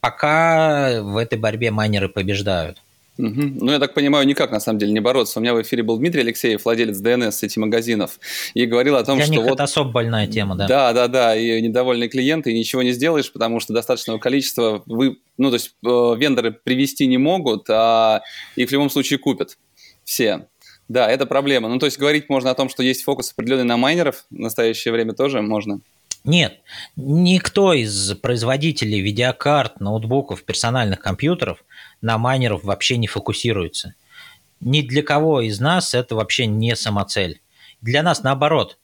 [0.00, 2.78] пока в этой борьбе майнеры побеждают.
[3.18, 3.42] Угу.
[3.60, 5.38] Ну, я так понимаю, никак на самом деле не бороться.
[5.38, 8.18] У меня в эфире был Дмитрий Алексеев, владелец DNS сети магазинов,
[8.54, 9.54] и говорил о том, Для что них вот...
[9.54, 10.66] это особо больная тема, да.
[10.66, 15.18] Да, да, да, и недовольные клиенты, и ничего не сделаешь, потому что достаточного количества вы,
[15.36, 18.22] ну, то есть э, вендоры привести не могут, а
[18.56, 19.58] их в любом случае купят
[20.04, 20.46] все.
[20.88, 21.68] Да, это проблема.
[21.68, 24.92] Ну, то есть говорить можно о том, что есть фокус определенный на майнеров в настоящее
[24.92, 25.80] время тоже можно.
[26.24, 26.60] Нет,
[26.96, 31.64] никто из производителей видеокарт, ноутбуков, персональных компьютеров
[32.02, 33.94] на майнеров вообще не фокусируется.
[34.60, 37.40] Ни для кого из нас это вообще не самоцель.
[37.80, 38.76] Для нас наоборот,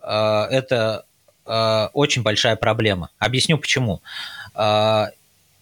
[0.00, 1.06] э, это
[1.44, 3.10] э, очень большая проблема.
[3.18, 4.00] Объясню почему.
[4.54, 5.06] Э,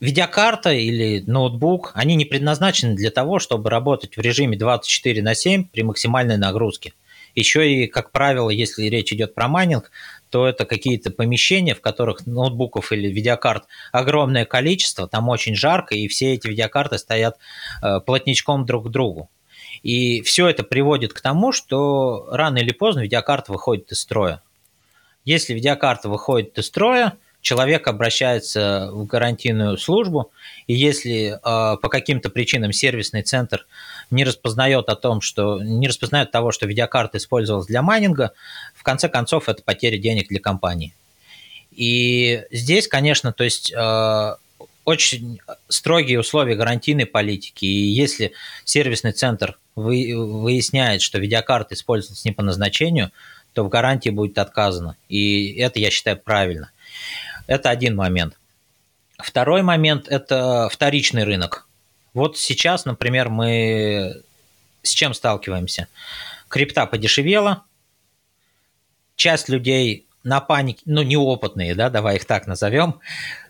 [0.00, 5.64] видеокарта или ноутбук, они не предназначены для того, чтобы работать в режиме 24 на 7
[5.64, 6.92] при максимальной нагрузке.
[7.34, 9.90] Еще и, как правило, если речь идет про майнинг,
[10.30, 16.08] то это какие-то помещения, в которых ноутбуков или видеокарт огромное количество, там очень жарко, и
[16.08, 17.36] все эти видеокарты стоят
[17.82, 19.30] э, плотничком друг к другу.
[19.82, 24.42] И все это приводит к тому, что рано или поздно видеокарта выходит из строя.
[25.24, 30.30] Если видеокарта выходит из строя, человек обращается в гарантийную службу,
[30.66, 33.66] и если э, по каким-то причинам сервисный центр
[34.10, 38.32] не распознает о том, что не распознает того, что видеокарта использовалась для майнинга,
[38.74, 40.94] в конце концов это потеря денег для компании.
[41.70, 44.34] И здесь, конечно, то есть э,
[44.84, 47.66] очень строгие условия гарантийной политики.
[47.66, 48.32] И если
[48.64, 53.12] сервисный центр вы, выясняет, что видеокарта используется не по назначению,
[53.52, 54.96] то в гарантии будет отказано.
[55.08, 56.70] И это, я считаю, правильно.
[57.46, 58.34] Это один момент.
[59.18, 61.67] Второй момент– это вторичный рынок.
[62.14, 64.22] Вот сейчас, например, мы
[64.82, 65.88] с чем сталкиваемся?
[66.48, 67.64] Крипта подешевела,
[69.16, 73.00] часть людей на панике, ну, неопытные, да, давай их так назовем,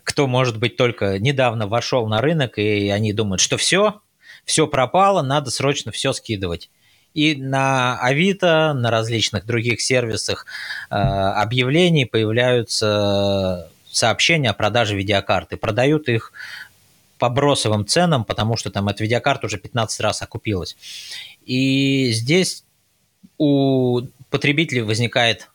[0.03, 4.01] кто, может быть, только недавно вошел на рынок, и они думают, что все,
[4.45, 6.69] все пропало, надо срочно все скидывать.
[7.13, 10.45] И на Авито, на различных других сервисах
[10.89, 15.57] э, объявлений появляются сообщения о продаже видеокарты.
[15.57, 16.31] Продают их
[17.19, 20.75] по бросовым ценам, потому что там эта видеокарта уже 15 раз окупилась.
[21.45, 22.63] И здесь
[23.37, 25.49] у потребителей возникает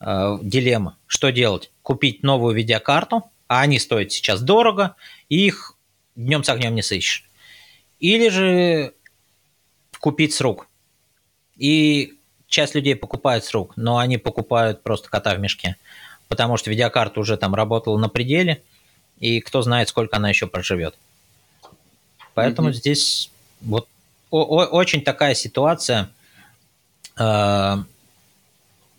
[0.00, 1.70] э, дилемма, что делать?
[1.82, 4.96] Купить новую видеокарту, а они стоят сейчас дорого,
[5.28, 5.76] и их
[6.16, 7.30] днем с огнем не сыщешь.
[7.98, 8.94] Или же
[10.00, 10.66] купить с рук.
[11.56, 12.18] И
[12.48, 15.76] часть людей покупает с рук, но они покупают просто кота в мешке
[16.32, 18.62] потому что видеокарта уже там работала на пределе,
[19.22, 20.96] и кто знает, сколько она еще проживет.
[22.34, 22.74] Поэтому mm-hmm.
[22.74, 23.30] здесь
[23.60, 23.86] вот
[24.30, 26.10] о- очень такая ситуация
[27.16, 27.86] э, на,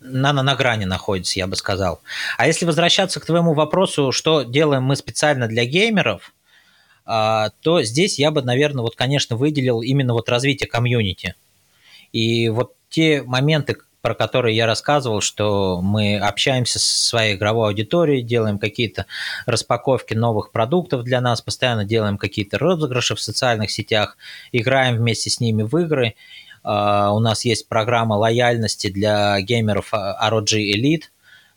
[0.00, 2.00] на, на грани находится, я бы сказал.
[2.38, 6.32] А если возвращаться к твоему вопросу, что делаем мы специально для геймеров,
[7.06, 11.34] э, то здесь я бы, наверное, вот, конечно, выделил именно вот развитие комьюнити.
[12.12, 18.20] И вот те моменты, про который я рассказывал, что мы общаемся со своей игровой аудиторией,
[18.20, 19.06] делаем какие-то
[19.46, 24.18] распаковки новых продуктов для нас, постоянно делаем какие-то розыгрыши в социальных сетях,
[24.52, 26.16] играем вместе с ними в игры.
[26.62, 31.04] Uh, у нас есть программа лояльности для геймеров ROG Elite,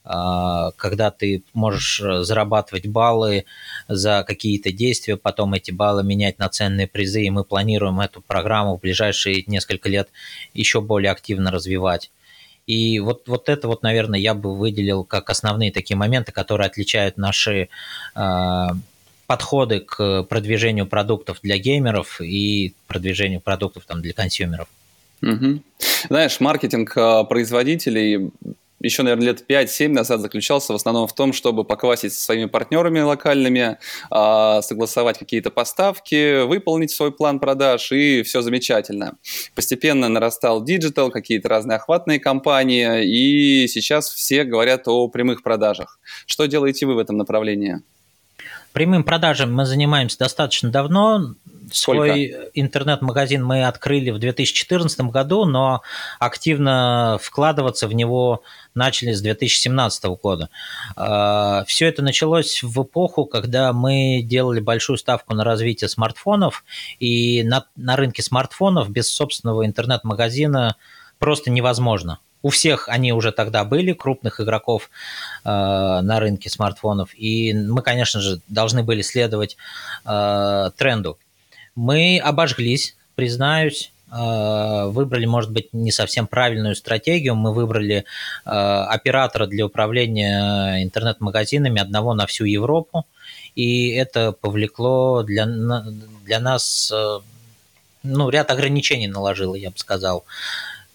[0.10, 3.44] а, когда ты можешь э, зарабатывать баллы
[3.90, 8.78] за какие-то действия, потом эти баллы менять на ценные призы, и мы планируем эту программу
[8.78, 10.08] в ближайшие несколько лет
[10.54, 12.10] еще более активно развивать.
[12.68, 17.18] И вот, вот это вот, наверное, я бы выделил как основные такие моменты, которые отличают
[17.18, 17.70] наши
[18.16, 18.68] э,
[19.26, 24.68] подходы к продвижению продуктов для геймеров и продвижению продуктов там, для консюмеров.
[25.22, 25.62] Угу.
[26.10, 28.32] Знаешь, маркетинг а, производителей
[28.80, 33.00] еще, наверное, лет 5-7 назад заключался в основном в том, чтобы поквасить со своими партнерами
[33.00, 33.78] локальными,
[34.12, 39.18] а, согласовать какие-то поставки, выполнить свой план продаж, и все замечательно.
[39.56, 46.00] Постепенно нарастал digital, какие-то разные охватные кампании, и сейчас все говорят о прямых продажах.
[46.26, 47.82] Что делаете вы в этом направлении?
[48.74, 51.36] Прямым продажам мы занимаемся достаточно давно.
[51.72, 52.14] Сколько?
[52.14, 55.82] Свой интернет-магазин мы открыли в 2014 году, но
[56.20, 60.50] активно вкладываться в него начали с 2017 года.
[60.96, 66.64] А, Все это началось в эпоху, когда мы делали большую ставку на развитие смартфонов,
[67.00, 70.76] и на, на рынке смартфонов без собственного интернет-магазина
[71.20, 72.20] просто невозможно.
[72.48, 74.90] У всех они уже тогда были, крупных игроков
[75.44, 79.58] э, на рынке смартфонов, и мы, конечно же, должны были следовать
[80.06, 81.18] э, тренду.
[81.76, 87.36] Мы обожглись, признаюсь, э, выбрали, может быть, не совсем правильную стратегию.
[87.36, 88.06] Мы выбрали
[88.46, 93.06] э, оператора для управления интернет-магазинами одного на всю Европу,
[93.56, 95.46] и это повлекло для,
[96.24, 97.20] для нас э,
[98.04, 100.24] ну, ряд ограничений наложило, я бы сказал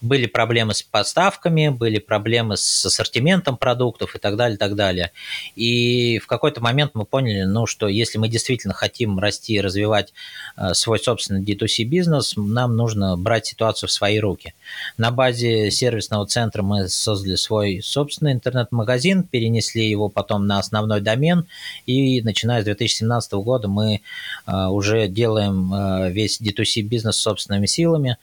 [0.03, 5.11] были проблемы с поставками, были проблемы с ассортиментом продуктов и так далее, и так далее.
[5.55, 10.13] И в какой-то момент мы поняли, ну, что если мы действительно хотим расти и развивать
[10.57, 14.53] э, свой собственный D2C бизнес, нам нужно брать ситуацию в свои руки.
[14.97, 21.47] На базе сервисного центра мы создали свой собственный интернет-магазин, перенесли его потом на основной домен,
[21.85, 24.01] и начиная с 2017 года мы
[24.45, 28.17] э, уже делаем э, весь D2C бизнес собственными силами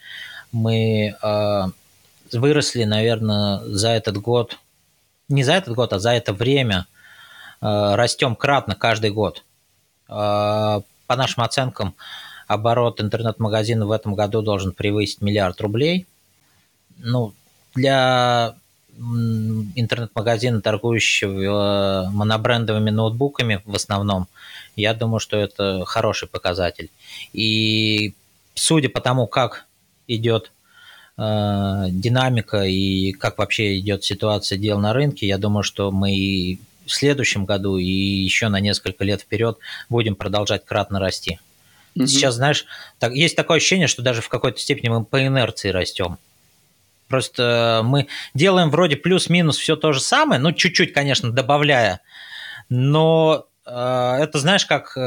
[0.52, 1.62] мы э,
[2.32, 4.58] выросли, наверное, за этот год,
[5.28, 6.86] не за этот год, а за это время
[7.60, 9.44] э, растем кратно каждый год.
[10.06, 11.94] по нашим оценкам,
[12.48, 16.06] оборот интернет-магазина в этом году должен превысить миллиард рублей.
[16.98, 17.32] Ну,
[17.74, 18.56] для
[19.76, 24.28] интернет-магазина, торгующего э, монобрендовыми ноутбуками в основном,
[24.76, 26.90] я думаю, что это хороший показатель.
[27.32, 28.14] И
[28.54, 29.66] судя по тому, как
[30.16, 30.52] идет
[31.16, 36.60] э, динамика и как вообще идет ситуация дел на рынке, я думаю, что мы и
[36.86, 39.58] в следующем году и еще на несколько лет вперед
[39.88, 41.38] будем продолжать кратно расти.
[41.96, 42.06] Угу.
[42.06, 42.66] Сейчас, знаешь,
[42.98, 46.18] так, есть такое ощущение, что даже в какой-то степени мы по инерции растем.
[47.08, 52.00] Просто мы делаем вроде плюс-минус все то же самое, ну, чуть-чуть, конечно, добавляя,
[52.68, 55.00] но это, знаешь, как э,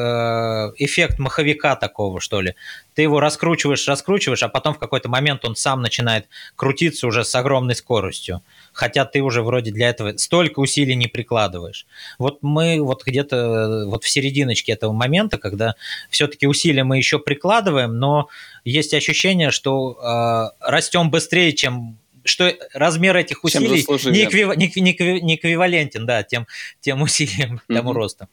[0.78, 2.56] эффект маховика такого, что ли.
[2.94, 7.34] Ты его раскручиваешь, раскручиваешь, а потом в какой-то момент он сам начинает крутиться уже с
[7.36, 8.44] огромной скоростью.
[8.72, 11.86] Хотя ты уже вроде для этого столько усилий не прикладываешь.
[12.20, 15.76] Вот мы вот где-то э, вот в серединочке этого момента, когда
[16.10, 18.30] все-таки усилия мы еще прикладываем, но
[18.64, 25.22] есть ощущение, что э, растем быстрее, чем что размер этих усилий не, эквив, не, не,
[25.22, 26.48] не эквивалентен, да, тем,
[26.82, 27.74] тем усилиям, mm-hmm.
[27.76, 28.28] тому росту.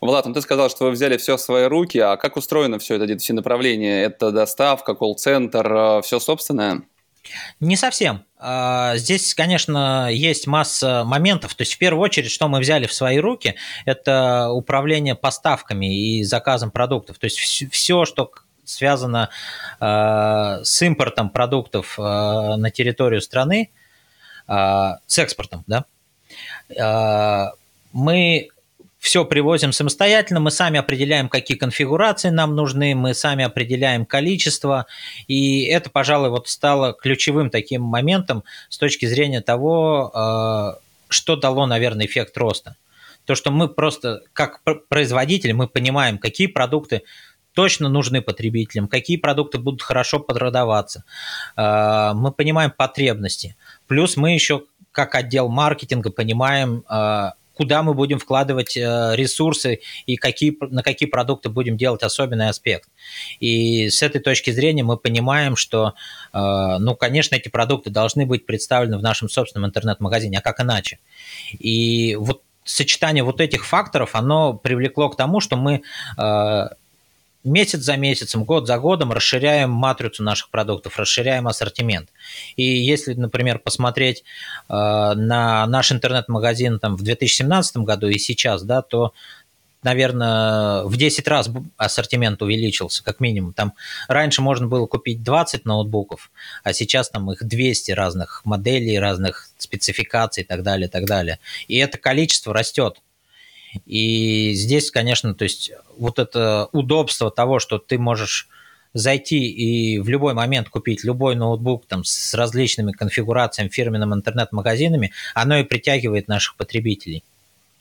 [0.00, 2.96] Влад, ну ты сказал, что вы взяли все в свои руки, а как устроено все
[2.96, 4.02] это, все направления?
[4.02, 6.82] Это доставка, колл-центр, э, все собственное?
[7.60, 8.24] Не совсем.
[8.38, 11.54] А, здесь, конечно, есть масса моментов.
[11.54, 16.22] То есть, в первую очередь, что мы взяли в свои руки, это управление поставками и
[16.22, 17.18] заказом продуктов.
[17.18, 17.38] То есть,
[17.72, 18.30] все, что
[18.68, 19.30] связано
[19.80, 23.70] э, с импортом продуктов э, на территорию страны,
[24.46, 24.52] э,
[25.06, 25.84] с экспортом, да,
[26.68, 27.52] э,
[27.92, 28.48] мы
[28.98, 34.86] все привозим самостоятельно, мы сами определяем, какие конфигурации нам нужны, мы сами определяем количество,
[35.28, 42.06] и это, пожалуй, вот стало ключевым таким моментом с точки зрения того, что дало, наверное,
[42.06, 42.76] эффект роста.
[43.24, 47.02] То, что мы просто, как производитель, мы понимаем, какие продукты
[47.58, 51.02] точно нужны потребителям, какие продукты будут хорошо продаваться.
[51.56, 53.56] А, мы понимаем потребности.
[53.88, 60.14] Плюс мы еще как отдел маркетинга понимаем, а, куда мы будем вкладывать а, ресурсы и
[60.14, 62.88] какие, на какие продукты будем делать особенный аспект.
[63.40, 65.94] И с этой точки зрения мы понимаем, что,
[66.32, 71.00] ну, конечно, эти продукты должны быть представлены в нашем собственном интернет-магазине, а как иначе?
[71.58, 75.82] И вот сочетание вот этих факторов, оно привлекло к тому, что мы
[77.44, 82.08] месяц за месяцем, год за годом расширяем матрицу наших продуктов, расширяем ассортимент.
[82.56, 84.24] И если, например, посмотреть
[84.68, 89.12] э, на наш интернет-магазин там, в 2017 году и сейчас, да, то
[89.82, 93.52] наверное, в 10 раз ассортимент увеличился, как минимум.
[93.52, 93.74] Там
[94.08, 96.30] раньше можно было купить 20 ноутбуков,
[96.64, 101.38] а сейчас там их 200 разных моделей, разных спецификаций и так далее, и так далее.
[101.68, 102.98] И это количество растет.
[103.86, 108.48] И здесь, конечно, то есть вот это удобство того, что ты можешь
[108.94, 115.58] зайти и в любой момент купить любой ноутбук там, с различными конфигурациями, фирменными интернет-магазинами, оно
[115.58, 117.24] и притягивает наших потребителей.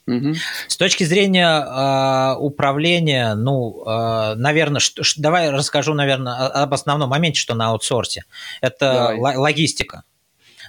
[0.07, 0.35] Угу.
[0.67, 7.39] С точки зрения э, управления, ну, э, наверное, что, давай расскажу, наверное, об основном моменте,
[7.39, 8.23] что на аутсорсе.
[8.61, 10.03] Это логистика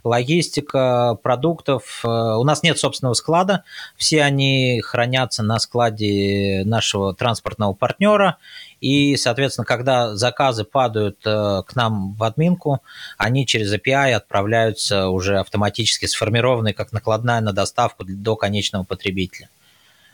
[0.05, 2.01] логистика продуктов.
[2.05, 3.65] Э, у нас нет собственного склада,
[3.97, 8.39] все они хранятся на складе нашего транспортного партнера,
[8.81, 12.83] и, соответственно, когда заказы падают э, к нам в админку,
[13.17, 19.49] они через API отправляются уже автоматически сформированные как накладная на доставку до конечного потребителя.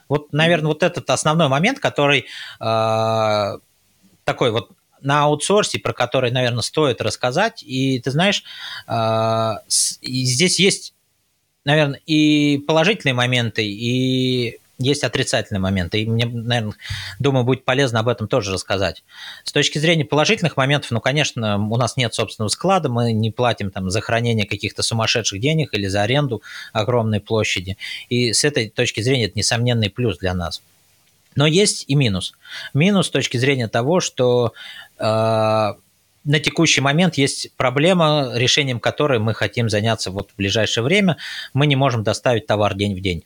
[0.09, 2.27] Вот, наверное, вот этот основной момент, который
[2.61, 3.59] э,
[4.25, 4.71] такой вот
[5.05, 7.63] на аутсорсе, про который, наверное, стоит рассказать.
[7.63, 8.43] И ты знаешь,
[8.87, 10.95] а, здесь есть,
[11.65, 16.03] наверное, и положительные моменты, и есть отрицательные моменты.
[16.03, 16.75] И мне, наверное,
[17.19, 19.05] думаю, будет полезно об этом тоже рассказать.
[19.45, 23.71] С точки зрения положительных моментов, ну, конечно, у нас нет собственного склада, мы не платим
[23.71, 26.43] там за хранение каких-то сумасшедших денег или за аренду
[26.73, 27.77] огромной площади.
[28.09, 30.61] И с этой точки зрения это несомненный плюс для нас.
[31.37, 32.35] Но есть и минус.
[32.75, 34.53] Минус с точки зрения того, что
[34.99, 35.05] э,
[36.25, 41.17] на текущий момент есть проблема, решением которой мы хотим заняться вот в ближайшее время.
[41.53, 43.25] Мы не можем доставить товар день в день.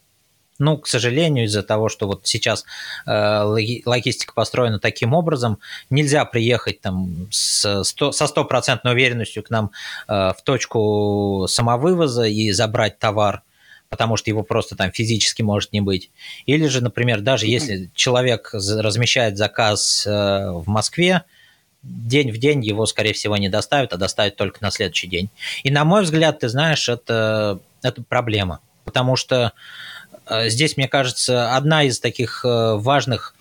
[0.58, 2.64] Ну, к сожалению, из-за того, что вот сейчас
[3.06, 3.42] э,
[3.86, 9.70] логистика построена таким образом, нельзя приехать там с 100, со стопроцентной уверенностью к нам
[10.08, 13.42] э, в точку самовывоза и забрать товар
[13.88, 16.10] потому что его просто там физически может не быть.
[16.46, 20.10] Или же, например, даже если человек размещает заказ э,
[20.50, 21.24] в Москве,
[21.82, 25.30] день в день его, скорее всего, не доставят, а доставят только на следующий день.
[25.62, 29.52] И, на мой взгляд, ты знаешь, это, это проблема, потому что
[30.26, 33.34] э, здесь, мне кажется, одна из таких э, важных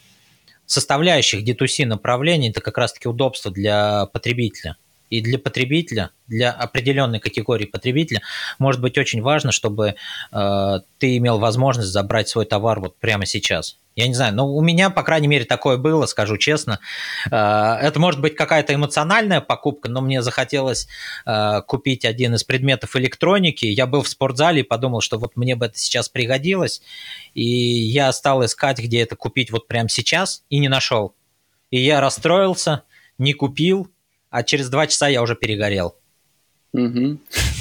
[0.66, 4.76] составляющих D2C направлений– это как раз-таки удобство для потребителя.
[5.10, 8.22] И для потребителя, для определенной категории потребителя,
[8.60, 9.96] может быть очень важно, чтобы
[10.32, 13.78] э, ты имел возможность забрать свой товар вот прямо сейчас.
[13.96, 16.80] Я не знаю, но у меня, по крайней мере, такое было, скажу честно.
[17.32, 20.88] Э, это может быть какая-то эмоциональная покупка, но мне захотелось
[21.26, 23.66] э, купить один из предметов электроники.
[23.66, 26.82] Я был в спортзале и подумал, что вот мне бы это сейчас пригодилось.
[27.34, 31.16] И я стал искать, где это купить вот прямо сейчас, и не нашел.
[31.72, 32.84] И я расстроился,
[33.18, 33.90] не купил,
[34.30, 35.96] а через два часа я уже перегорел.
[36.74, 37.18] Угу.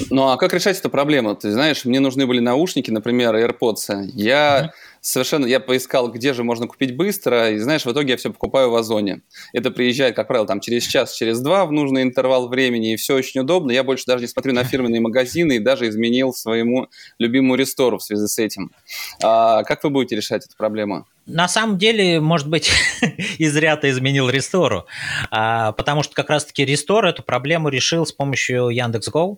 [0.09, 1.35] Ну а как решать эту проблему?
[1.35, 4.11] Ты знаешь, мне нужны были наушники, например, AirPods.
[4.13, 8.17] Я угу совершенно, я поискал, где же можно купить быстро, и знаешь, в итоге я
[8.17, 9.21] все покупаю в Озоне.
[9.53, 13.15] Это приезжает, как правило, там через час, через два в нужный интервал времени, и все
[13.15, 13.71] очень удобно.
[13.71, 16.87] Я больше даже не смотрю на фирменные магазины и даже изменил своему
[17.19, 18.71] любимому рестору в связи с этим.
[19.23, 21.05] А как вы будете решать эту проблему?
[21.27, 22.71] На самом деле, может быть,
[23.37, 24.87] и зря изменил Рестору,
[25.29, 29.37] а, потому что как раз-таки Рестор эту проблему решил с помощью Яндекс.Го,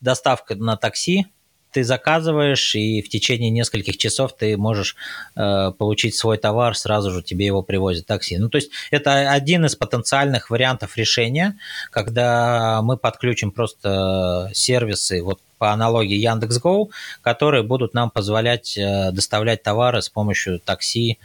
[0.00, 1.26] доставка на такси,
[1.70, 4.96] ты заказываешь, и в течение нескольких часов ты можешь
[5.36, 8.38] э, получить свой товар, сразу же тебе его привозят такси.
[8.38, 11.56] Ну, то есть это один из потенциальных вариантов решения,
[11.90, 16.88] когда мы подключим просто сервисы, вот по аналогии Яндекс.Го,
[17.20, 21.18] которые будут нам позволять э, доставлять товары с помощью такси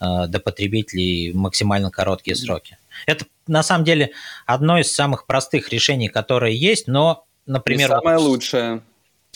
[0.00, 2.78] э, до потребителей в максимально короткие сроки.
[3.06, 4.12] Это на самом деле
[4.46, 7.88] одно из самых простых решений, которые есть, но, например...
[7.88, 8.82] И самое лучшее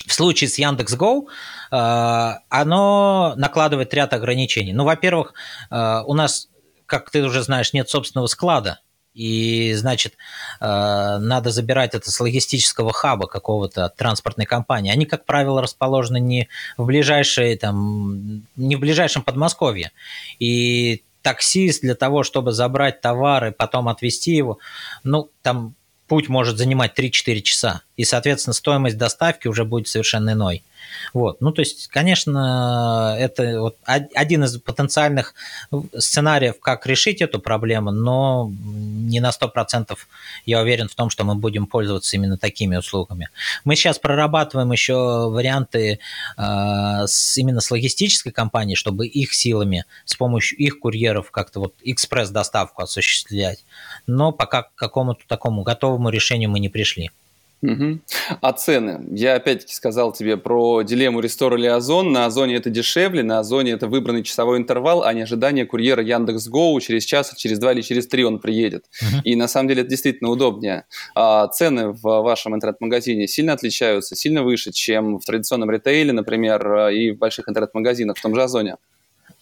[0.06, 1.28] в случае с Яндекс.Го
[1.70, 4.72] э, оно накладывает ряд ограничений.
[4.72, 5.34] Ну, во-первых,
[5.70, 6.48] э, у нас,
[6.86, 8.80] как ты уже знаешь, нет собственного склада.
[9.14, 10.14] И, значит,
[10.60, 14.92] э, надо забирать это с логистического хаба какого-то транспортной компании.
[14.92, 19.92] Они, как правило, расположены не в ближайшей, там, не в ближайшем Подмосковье.
[20.40, 24.58] И таксист для того, чтобы забрать товар и потом отвезти его,
[25.04, 25.74] ну, там
[26.06, 30.62] путь может занимать 3-4 часа, и, соответственно, стоимость доставки уже будет совершенно иной.
[31.12, 31.40] Вот.
[31.40, 35.34] Ну, то есть, конечно, это вот один из потенциальных
[35.96, 39.96] сценариев, как решить эту проблему, но не на 100%
[40.46, 43.28] я уверен в том, что мы будем пользоваться именно такими услугами.
[43.64, 46.00] Мы сейчас прорабатываем еще варианты
[46.36, 51.74] э, с, именно с логистической компанией, чтобы их силами, с помощью их курьеров как-то вот
[51.82, 53.64] экспресс-доставку осуществлять.
[54.06, 57.10] Но пока к какому-то такому готовому решению мы не пришли.
[57.64, 58.00] Угу.
[58.42, 59.00] А цены?
[59.10, 62.12] Я опять-таки сказал тебе про дилемму Рестор или Озон.
[62.12, 66.78] На Озоне это дешевле, на Озоне это выбранный часовой интервал, а не ожидание курьера Яндекс.Гоу
[66.80, 68.84] через час, через два или через три он приедет.
[69.00, 69.22] Угу.
[69.24, 70.84] И на самом деле это действительно удобнее.
[71.14, 77.12] А цены в вашем интернет-магазине сильно отличаются, сильно выше, чем в традиционном ритейле, например, и
[77.12, 78.76] в больших интернет-магазинах в том же Озоне?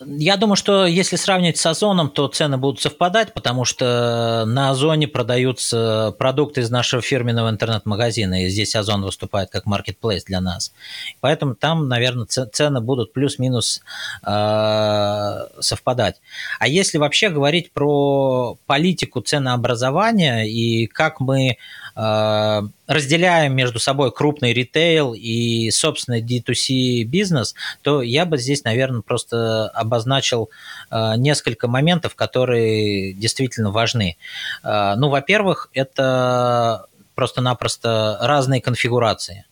[0.06, 5.08] Я думаю, что если сравнивать с Озоном, то цены будут совпадать, потому что на Озоне
[5.08, 10.72] продаются продукты из нашего фирменного интернет-магазина, и здесь Озон выступает как маркетплейс для нас.
[11.20, 13.82] Поэтому там, наверное, цены будут плюс-минус
[14.26, 16.20] э, совпадать.
[16.58, 21.56] А если вообще говорить про политику ценообразования и как мы
[21.96, 29.02] э, разделяем между собой крупный ритейл и собственный D2C бизнес, то я бы здесь, наверное,
[29.02, 30.50] просто обозначил
[30.90, 34.16] э, несколько моментов, которые действительно важны.
[34.64, 39.44] Э, ну, во-первых, это просто-напросто разные конфигурации.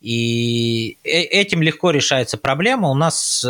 [0.00, 2.88] И э, этим легко решается проблема.
[2.88, 3.44] У нас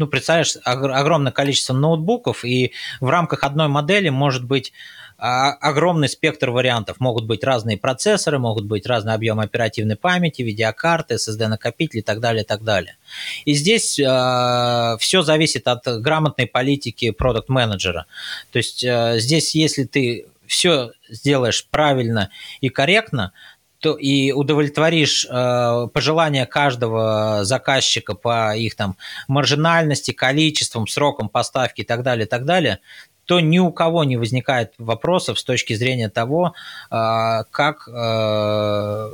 [0.00, 2.70] ну, представляешь, огромное количество ноутбуков, и
[3.00, 4.72] в рамках одной модели может быть
[5.18, 7.00] огромный спектр вариантов.
[7.00, 12.44] Могут быть разные процессоры, могут быть разные объемы оперативной памяти, видеокарты, SSD-накопители и так далее,
[12.44, 12.96] и так далее.
[13.44, 18.06] И здесь э, все зависит от грамотной политики продукт-менеджера.
[18.52, 23.32] То есть э, здесь, если ты все сделаешь правильно и корректно,
[23.80, 28.96] то и удовлетворишь э, пожелания каждого заказчика по их там
[29.28, 32.80] маржинальности, количествам, срокам поставки и так далее, и так далее,
[33.28, 36.54] то ни у кого не возникает вопросов с точки зрения того,
[36.90, 39.10] а, как а,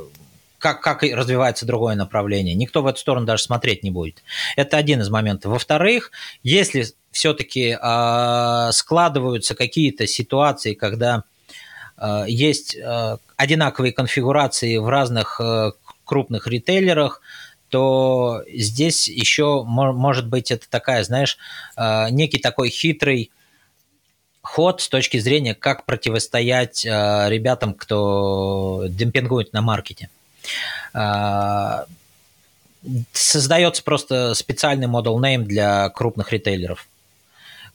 [0.57, 2.55] как, как развивается другое направление.
[2.55, 4.23] Никто в эту сторону даже смотреть не будет.
[4.55, 5.51] Это один из моментов.
[5.51, 6.11] Во-вторых,
[6.43, 11.23] если все-таки э, складываются какие-то ситуации, когда
[12.27, 12.75] есть
[13.37, 15.39] одинаковые конфигурации в разных
[16.03, 17.21] крупных ритейлерах,
[17.69, 21.37] то здесь еще может быть это такая, знаешь,
[21.77, 23.31] некий такой хитрый
[24.55, 30.09] ход с точки зрения, как противостоять э, ребятам, кто демпингует на маркете.
[30.93, 31.83] Э,
[33.11, 36.87] создается просто специальный model name для крупных ритейлеров.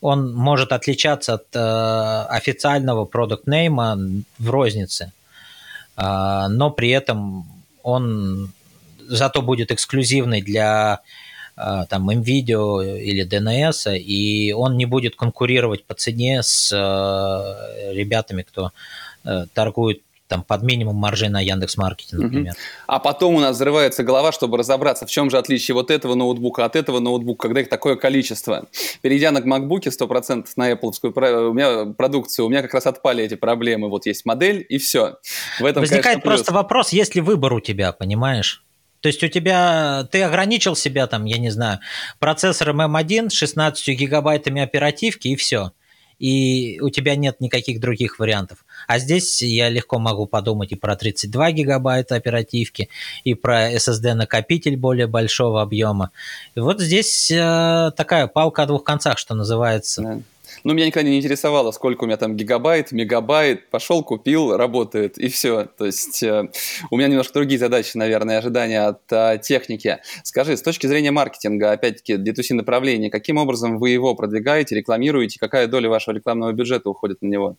[0.01, 3.99] он может отличаться от э, официального продукт нейма
[4.39, 5.13] в рознице,
[5.99, 7.45] э, но при этом
[7.83, 8.53] он
[9.07, 11.01] зато будет эксклюзивный для
[11.89, 18.73] там MVideo или DNS, и он не будет конкурировать по цене с э, ребятами, кто
[19.25, 22.53] э, торгует там под минимум маржи на Яндекс Маркете, например.
[22.53, 22.61] Угу.
[22.87, 26.65] А потом у нас взрывается голова, чтобы разобраться, в чем же отличие вот этого ноутбука
[26.65, 28.67] от этого ноутбука, когда их такое количество.
[29.03, 33.35] Перейдя на MacBook 100% на Apple у меня продукцию, у меня как раз отпали эти
[33.35, 33.89] проблемы.
[33.89, 35.17] Вот есть модель, и все.
[35.59, 38.65] В этом, Возникает конечно, просто вопрос, есть ли выбор у тебя, понимаешь?
[39.01, 41.81] То есть у тебя, ты ограничил себя там, я не знаю,
[42.19, 45.73] процессором M1 с 16 гигабайтами оперативки и все
[46.21, 48.65] и у тебя нет никаких других вариантов.
[48.87, 52.91] А здесь я легко могу подумать и про 32 гигабайта оперативки,
[53.25, 56.11] и про SSD-накопитель более большого объема.
[56.55, 60.03] И вот здесь э, такая палка о двух концах, что называется.
[60.03, 60.21] Да.
[60.65, 63.71] Ну, меня никогда не интересовало, сколько у меня там гигабайт, мегабайт.
[63.71, 65.65] Пошел, купил, работает, и все.
[65.65, 66.51] То есть э,
[66.91, 69.99] у меня немножко другие задачи, наверное, ожидания от э, техники.
[70.23, 75.67] Скажи, с точки зрения маркетинга, опять-таки, D2C направления, каким образом вы его продвигаете, рекламируете, какая
[75.67, 77.57] доля вашего рекламного бюджета уходит на него?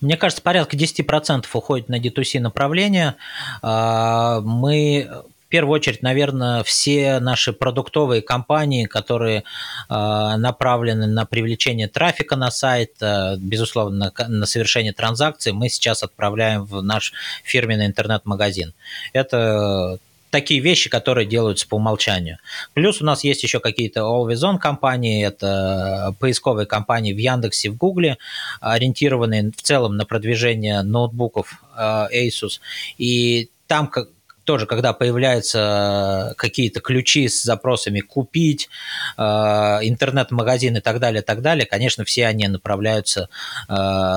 [0.00, 3.16] Мне кажется, порядка 10% уходит на D2C направление.
[3.62, 5.08] А, мы
[5.48, 9.94] в первую очередь, наверное, все наши продуктовые компании, которые э,
[10.36, 16.66] направлены на привлечение трафика на сайт, э, безусловно, на, на совершение транзакций, мы сейчас отправляем
[16.66, 18.74] в наш фирменный интернет-магазин.
[19.14, 22.36] Это такие вещи, которые делаются по умолчанию.
[22.74, 27.76] Плюс у нас есть еще какие-то Always On компании, это поисковые компании в Яндексе, в
[27.78, 28.18] Гугле,
[28.60, 32.60] ориентированные в целом на продвижение ноутбуков э, Asus.
[32.98, 34.08] И там как
[34.48, 38.70] тоже, когда появляются какие-то ключи с запросами «купить»,
[39.18, 43.28] э, интернет-магазин и так далее, так далее, конечно, все они направляются
[43.68, 43.74] э,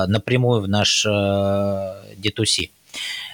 [0.08, 1.10] напрямую в наш э,
[2.16, 2.70] D2C.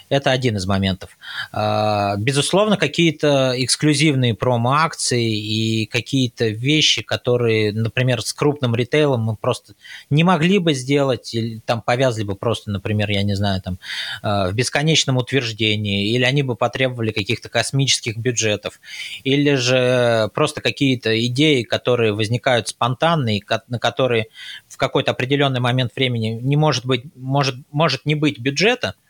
[0.09, 1.18] Это один из моментов.
[1.52, 9.74] А, безусловно, какие-то эксклюзивные промо-акции и какие-то вещи, которые, например, с крупным ритейлом мы просто
[10.09, 13.78] не могли бы сделать, или там повязли бы просто, например, я не знаю, там
[14.22, 18.80] а, в бесконечном утверждении, или они бы потребовали каких-то космических бюджетов,
[19.24, 24.28] или же просто какие-то идеи, которые возникают спонтанно и на которые
[24.68, 28.94] в какой-то определенный момент времени не может быть, может, может не быть бюджета–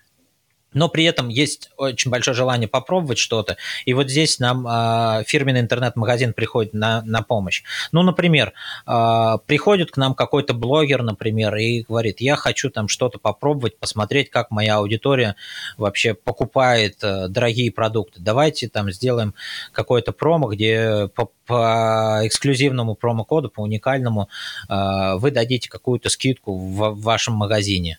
[0.73, 3.57] но при этом есть очень большое желание попробовать что-то.
[3.85, 7.63] И вот здесь нам э, фирменный интернет-магазин приходит на, на помощь.
[7.93, 8.53] Ну, например,
[8.87, 14.31] э, приходит к нам какой-то блогер, например, и говорит, я хочу там что-то попробовать, посмотреть,
[14.31, 15.37] как моя аудитория
[15.77, 18.21] вообще покупает э, дорогие продукты.
[18.21, 19.35] Давайте там сделаем
[19.73, 24.29] какой-то промо, где по, по эксклюзивному промокоду, по уникальному,
[24.69, 27.99] э, вы дадите какую-то скидку в, в вашем магазине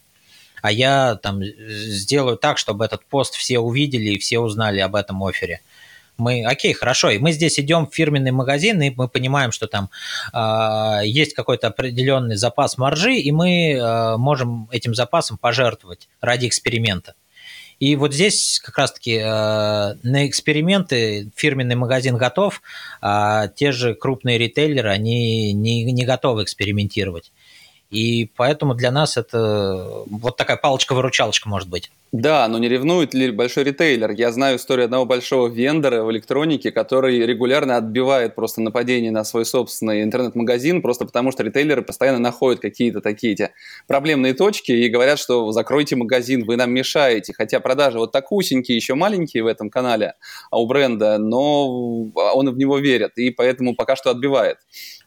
[0.62, 5.24] а я там сделаю так, чтобы этот пост все увидели и все узнали об этом
[5.24, 5.62] офере.
[6.20, 9.90] Мы, окей, хорошо, и мы здесь идем в фирменный магазин, и мы понимаем, что там
[10.34, 17.14] э, есть какой-то определенный запас маржи, и мы э, можем этим запасом пожертвовать ради эксперимента.
[17.80, 22.62] И вот здесь как раз-таки э, на эксперименты фирменный магазин готов,
[23.02, 27.32] а те же крупные ритейлеры, они не, не готовы экспериментировать.
[27.90, 31.92] И поэтому для нас это вот такая палочка-выручалочка может быть.
[32.12, 34.12] Да, но не ревнует ли большой ритейлер?
[34.12, 39.46] Я знаю историю одного большого вендора в электронике, который регулярно отбивает просто нападение на свой
[39.46, 43.52] собственный интернет-магазин, просто потому что ритейлеры постоянно находят какие-то такие те
[43.88, 47.34] проблемные точки и говорят, что закройте магазин, вы нам мешаете.
[47.34, 50.14] Хотя продажи вот такусенькие, еще маленькие в этом канале
[50.50, 51.68] а у бренда, но
[52.14, 54.58] он в него верит и поэтому пока что отбивает.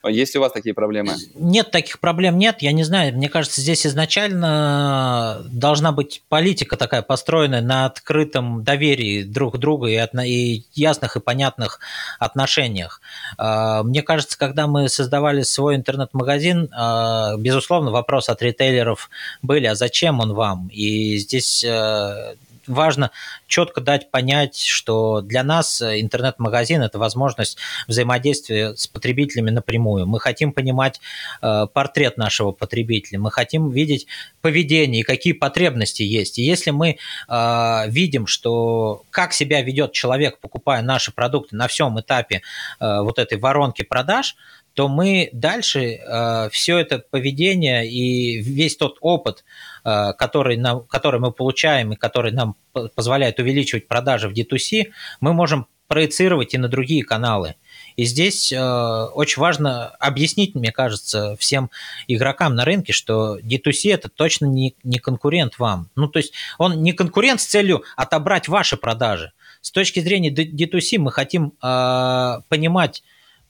[0.09, 1.14] Есть ли у вас такие проблемы?
[1.34, 2.57] Нет, таких проблем нет.
[2.61, 9.22] Я не знаю, мне кажется, здесь изначально должна быть политика такая построенная на открытом доверии
[9.22, 11.78] друг к другу и, от, и ясных и понятных
[12.18, 13.00] отношениях.
[13.38, 19.09] А, мне кажется, когда мы создавали свой интернет-магазин, а, безусловно, вопрос от ритейлеров
[19.40, 20.68] были, а зачем он вам?
[20.68, 22.34] И здесь э,
[22.66, 23.10] важно
[23.46, 27.58] четко дать понять, что для нас интернет-магазин– это возможность
[27.88, 30.06] взаимодействия с потребителями напрямую.
[30.06, 31.00] Мы хотим понимать
[31.40, 34.06] э, портрет нашего потребителя, мы хотим видеть
[34.40, 36.38] поведение и какие потребности есть.
[36.38, 36.98] И если мы
[37.28, 42.42] э, видим, что как себя ведет человек, покупая наши продукты на всем этапе
[42.80, 44.36] э, вот этой воронки продаж,
[44.74, 49.44] то мы дальше э, все это поведение и весь тот опыт,
[49.83, 52.57] который, нам, который мы получаем и который нам
[52.95, 57.57] позволяет увеличивать продажи в D2C, мы можем проецировать и на другие каналы.
[57.97, 61.70] И здесь э, очень важно объяснить, мне кажется, всем
[62.09, 65.91] игрокам на рынке, что D2C это точно не, не конкурент вам.
[65.95, 69.33] Ну, то есть он не конкурент с целью отобрать ваши продажи.
[69.61, 73.03] С точки зрения D2C мы хотим э, понимать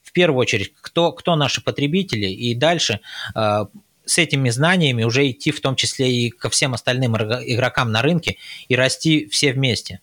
[0.02, 2.98] в первую очередь, кто, кто наши потребители, и дальше
[3.36, 3.66] э,
[4.04, 8.36] с этими знаниями уже идти в том числе и ко всем остальным игрокам на рынке
[8.68, 10.00] и расти все вместе.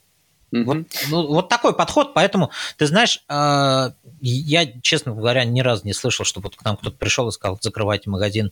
[0.52, 0.64] Mm-hmm.
[0.64, 0.78] Вот,
[1.10, 3.92] ну, вот такой подход, поэтому, ты знаешь, э,
[4.22, 7.60] я, честно говоря, ни разу не слышал, чтобы вот к нам кто-то пришел и сказал,
[7.62, 8.52] закрывайте магазин.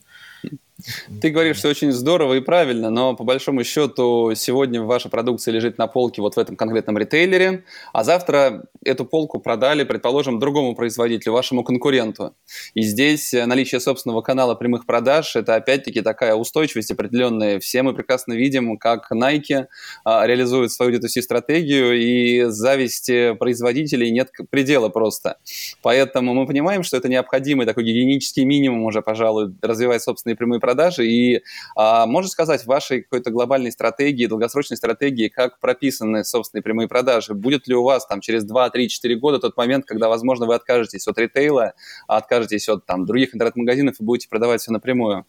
[1.21, 5.79] Ты говоришь, что очень здорово и правильно, но по большому счету сегодня ваша продукция лежит
[5.79, 7.63] на полке вот в этом конкретном ритейлере,
[7.93, 12.35] а завтра эту полку продали, предположим, другому производителю, вашему конкуренту.
[12.75, 17.59] И здесь наличие собственного канала прямых продаж– это опять-таки такая устойчивость определенная.
[17.59, 19.65] Все мы прекрасно видим, как Nike
[20.05, 25.37] а, реализует свою D2C-стратегию, и зависти производителей нет предела просто.
[25.81, 30.66] Поэтому мы понимаем, что это необходимый такой гигиенический минимум уже, пожалуй, развивать собственные прямые продажи.
[31.03, 31.41] И
[31.75, 37.33] а, можешь сказать, в вашей какой-то глобальной стратегии, долгосрочной стратегии, как прописаны собственные прямые продажи?
[37.33, 40.55] Будет ли у вас там через 2, 3, 4 года тот момент, когда, возможно, вы
[40.55, 41.73] откажетесь от ритейла,
[42.07, 45.25] откажетесь от там, других интернет-магазинов и будете продавать все напрямую?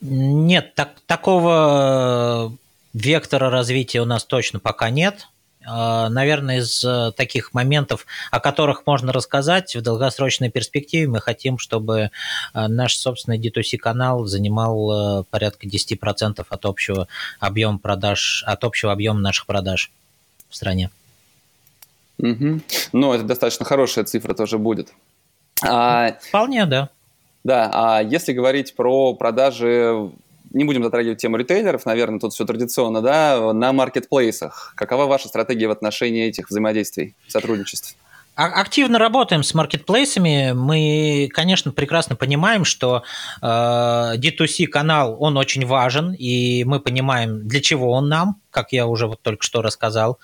[0.00, 2.56] Нет, так, такого
[2.94, 5.28] вектора развития у нас точно пока нет.
[5.70, 11.58] А, наверное, из э, таких моментов, о которых можно рассказать в долгосрочной перспективе, мы хотим,
[11.58, 12.10] чтобы
[12.54, 17.06] э, наш собственный D2C-канал занимал э, порядка 10% от общего
[17.38, 19.90] объема продаж, от общего объема наших продаж
[20.48, 20.90] в стране.
[22.18, 22.60] Угу.
[22.92, 24.92] Ну, это достаточно хорошая цифра тоже будет.
[25.62, 26.12] А...
[26.22, 26.88] Вполне, да.
[27.44, 30.10] Да, а если говорить про продажи
[30.50, 34.72] не будем затрагивать тему ритейлеров, наверное, тут все традиционно, да, на маркетплейсах.
[34.76, 37.96] Какова ваша стратегия в отношении этих взаимодействий, сотрудничеств?
[38.38, 40.52] А, активно работаем с маркетплейсами.
[40.54, 43.02] Мы, конечно, прекрасно понимаем, что
[43.42, 48.86] э, D2C канал, он очень важен, и мы понимаем, для чего он нам, как я
[48.86, 50.20] уже вот только что рассказал.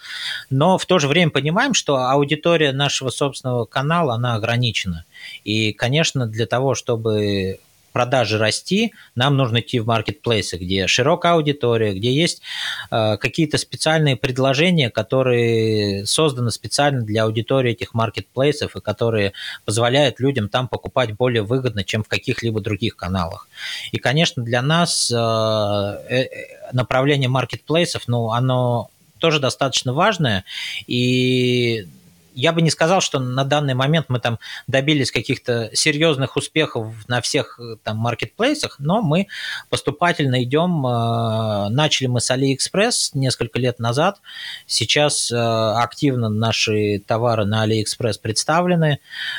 [0.49, 5.05] Но в то же время понимаем, что аудитория нашего собственного канала, она ограничена.
[5.43, 7.59] И, конечно, для того, чтобы
[7.95, 12.43] продажи расти, нам нужно идти в маркетплейсы, где широкая аудитория, где есть
[12.91, 19.33] э, какие-то специальные предложения, которые созданы специально для аудитории этих маркетплейсов и которые
[19.65, 23.49] позволяют людям там покупать более выгодно, чем в каких-либо других каналах.
[23.93, 26.27] И, конечно, для нас э, э,
[26.73, 30.45] направление маркетплейсов, ну, оно тоже достаточно важное,
[30.89, 31.87] и
[32.35, 37.21] я бы не сказал, что на данный момент мы там добились каких-то серьезных успехов на
[37.21, 39.29] всех э, там маркетплейсах, но мы
[39.71, 40.87] поступательно идем.
[40.87, 44.21] Э, начали мы с AliExpress несколько лет назад.
[44.67, 48.99] Сейчас э, активно наши товары на AliExpress представлены.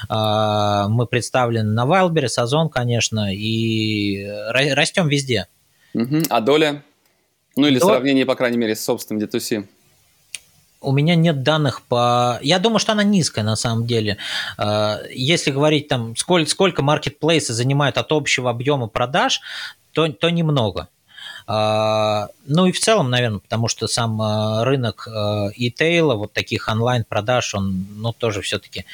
[0.10, 5.48] Мы представлены на Wildberries, Озон, конечно, и растем везде.
[6.30, 6.84] А доля?
[7.56, 7.88] Ну или До...
[7.88, 9.66] сравнение, по крайней мере, с собственным D2C?
[10.86, 12.40] У меня нет данных по...
[12.42, 14.18] Я думаю, что она низкая на самом деле.
[14.58, 19.42] А, если говорить там, сколько, сколько маркетплейсы занимают от общего объема продаж,
[19.92, 20.88] то, то немного.
[21.48, 25.08] А, ну и в целом, наверное, потому что сам а, рынок
[25.56, 28.86] e-тейла, вот таких онлайн-продаж, он ну, тоже все-таки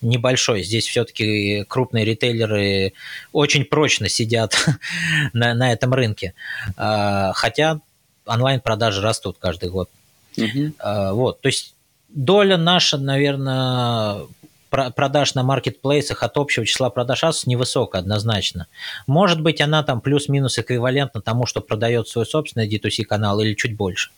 [0.00, 0.62] небольшой.
[0.62, 2.92] Здесь все-таки крупные ритейлеры
[3.32, 4.54] очень прочно сидят
[5.32, 6.34] на, на этом рынке.
[6.76, 7.80] Хотя
[8.24, 9.90] онлайн-продажи растут каждый год.
[10.36, 11.14] Угу.
[11.14, 11.74] Вот, то есть
[12.08, 14.26] доля наша, наверное,
[14.70, 18.68] продаж на маркетплейсах от общего числа продаж Asus невысокая однозначно.
[19.06, 23.76] Может быть, она там плюс-минус эквивалентна тому, что продает свой собственный D2C канал или чуть
[23.76, 24.10] больше.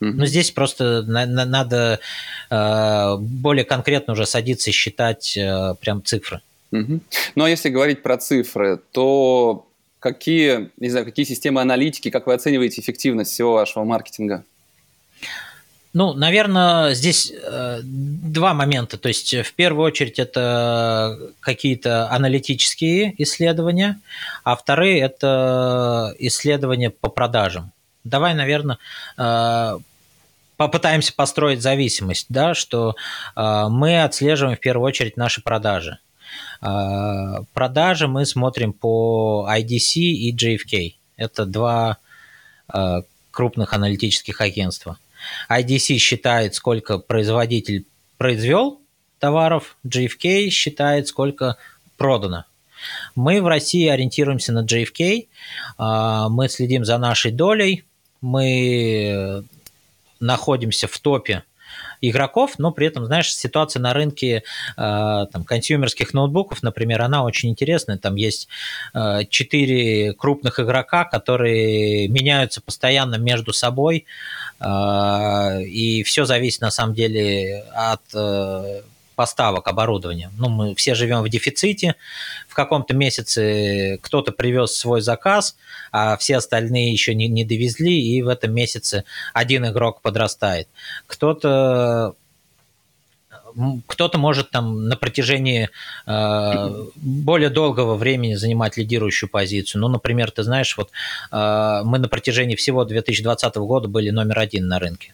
[0.00, 0.12] Mm-hmm.
[0.12, 2.00] Но здесь просто на, на, надо
[2.50, 6.40] э, более конкретно уже садиться и считать э, прям цифры.
[6.72, 7.00] Mm-hmm.
[7.34, 9.66] Ну а если говорить про цифры, то
[9.98, 14.44] какие, не знаю, какие системы аналитики, как вы оцениваете эффективность всего вашего маркетинга?
[15.94, 18.98] Ну, наверное, здесь э, два момента.
[18.98, 23.98] То есть, в первую очередь, это какие-то аналитические исследования,
[24.44, 27.72] а вторые– это исследования по продажам.
[28.04, 28.78] Давай, наверное,
[29.16, 29.78] э,
[30.58, 32.94] попытаемся построить зависимость, да, что
[33.34, 35.98] э, мы отслеживаем в первую очередь наши продажи.
[36.60, 40.94] Э, продажи мы смотрим по IDC и JFK.
[41.16, 41.96] Это два
[42.72, 44.98] э, крупных аналитических агентства–
[45.50, 48.80] IDC считает, сколько производитель произвел
[49.18, 51.56] товаров, GFK считает, сколько
[51.96, 52.44] продано.
[53.14, 55.28] Мы в России ориентируемся на JFK,
[55.78, 57.84] а, мы следим за нашей долей,
[58.20, 59.44] мы
[60.20, 61.44] находимся в топе
[62.00, 64.42] игроков, но при этом, знаешь, ситуация на рынке
[64.76, 67.98] там, консюмерских ноутбуков, например, она очень интересная.
[67.98, 68.48] Там есть
[69.28, 74.06] четыре крупных игрока, которые меняются постоянно между собой,
[74.64, 78.02] и все зависит на самом деле от
[79.18, 80.30] поставок оборудования.
[80.38, 81.96] Ну, мы все живем в дефиците.
[82.48, 85.56] В каком-то месяце кто-то привез свой заказ,
[85.90, 89.02] а все остальные еще не, не довезли, и в этом месяце
[89.34, 90.68] один игрок подрастает.
[91.08, 92.14] Кто-то
[93.88, 95.68] кто-то может там на протяжении
[96.06, 99.80] э, более долгого времени занимать лидирующую позицию.
[99.80, 100.90] Ну, например, ты знаешь, вот
[101.32, 105.12] э, мы на протяжении всего 2020 года были номер один на рынке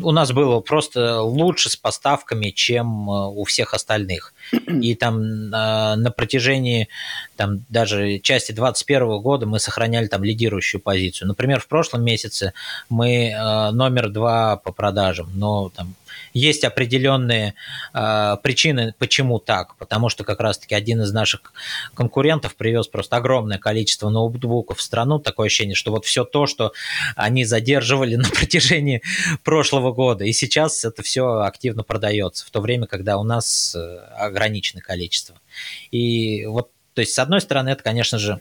[0.00, 4.32] у нас было просто лучше с поставками, чем э, у всех остальных.
[4.52, 6.88] И там э, на протяжении
[7.36, 11.28] там, даже части 2021 года мы сохраняли там лидирующую позицию.
[11.28, 12.52] Например, в прошлом месяце
[12.88, 15.94] мы э, номер два по продажам, но там
[16.32, 17.54] есть определенные
[17.94, 19.76] э, причины, почему так.
[19.76, 21.52] Потому что как раз-таки один из наших
[21.94, 25.18] конкурентов привез просто огромное количество ноутбуков в страну.
[25.18, 26.72] Такое ощущение, что вот все то, что
[27.16, 29.02] они задерживали на протяжении
[29.44, 30.24] прошлого года.
[30.24, 35.36] И сейчас это все активно продается, в то время, когда у нас э, ограниченное количество.
[35.90, 38.40] И вот, то есть, с одной стороны, это, конечно же,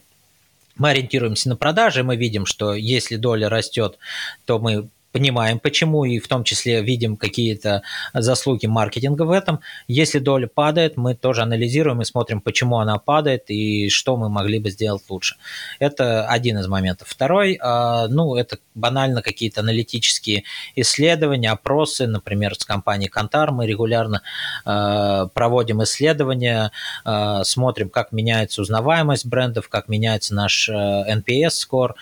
[0.77, 3.97] мы ориентируемся на продажи, мы видим, что если доля растет,
[4.45, 7.81] то мы понимаем, почему, и в том числе видим какие-то
[8.13, 9.61] заслуги маркетинга в этом.
[9.87, 14.59] Если доля падает, мы тоже анализируем и смотрим, почему она падает и что мы могли
[14.59, 15.37] бы сделать лучше.
[15.79, 17.07] Это один из моментов.
[17.07, 20.43] Второй, а, ну, это банально какие-то аналитические
[20.75, 24.21] исследования, опросы, например, с компанией Кантар мы регулярно
[24.65, 26.71] а, проводим исследования,
[27.05, 31.95] а, смотрим, как меняется узнаваемость брендов, как меняется наш NPS-скор,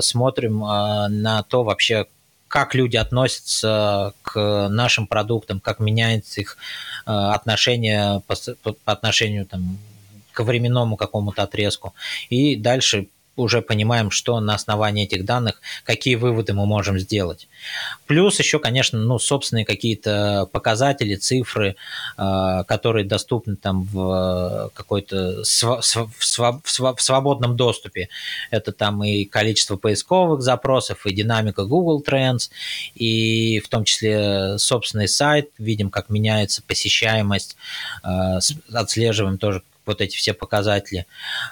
[0.00, 2.06] смотрим на то вообще,
[2.50, 6.56] как люди относятся к нашим продуктам, как меняется их
[7.06, 8.34] э, отношение по,
[8.84, 9.78] по отношению там,
[10.32, 11.94] к временному какому-то отрезку.
[12.28, 13.06] И дальше
[13.40, 17.48] уже понимаем, что на основании этих данных, какие выводы мы можем сделать.
[18.06, 21.76] Плюс еще, конечно, ну, собственные какие-то показатели, цифры,
[22.16, 28.08] э, которые доступны там в какой-то св- св- в свободном доступе.
[28.50, 32.50] Это там и количество поисковых запросов, и динамика Google Trends,
[32.94, 37.56] и в том числе собственный сайт, видим, как меняется посещаемость,
[38.04, 38.38] э,
[38.72, 41.06] отслеживаем тоже вот эти все показатели.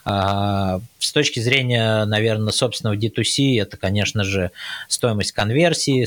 [0.05, 4.51] А, с точки зрения, наверное, собственного D2C, это, конечно же,
[4.89, 6.07] стоимость конверсии.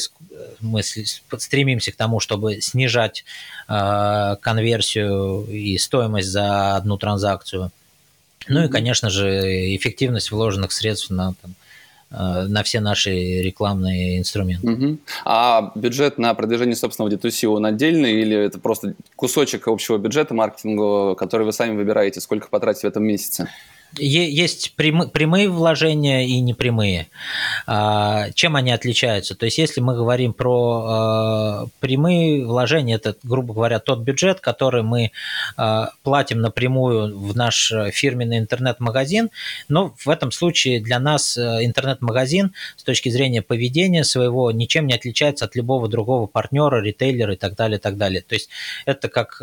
[0.60, 3.26] Мы стремимся к тому, чтобы снижать
[3.68, 7.72] а, конверсию и стоимость за одну транзакцию.
[8.48, 11.56] Ну и, конечно же, эффективность вложенных средств на там,
[12.12, 13.10] на все наши
[13.42, 14.70] рекламные инструменты.
[14.70, 14.98] Угу.
[15.26, 21.16] А бюджет на продвижение собственного D2C, он отдельный или это просто кусочек общего бюджета маркетингового,
[21.16, 23.48] который вы сами выбираете, сколько потратить в этом месяце?
[23.98, 27.10] Есть прямые вложения и непрямые.
[27.68, 29.36] А, чем они отличаются?
[29.36, 34.82] То есть, если мы говорим про а, прямые вложения, это, грубо говоря, тот бюджет, который
[34.84, 35.12] мы
[35.58, 39.30] а, платим напрямую в наш фирменный интернет-магазин,
[39.68, 45.46] но в этом случае для нас интернет-магазин с точки зрения поведения своего ничем не отличается
[45.46, 48.22] от любого другого партнера, ритейлера и так далее, и так далее.
[48.22, 48.50] То есть,
[48.86, 49.42] это как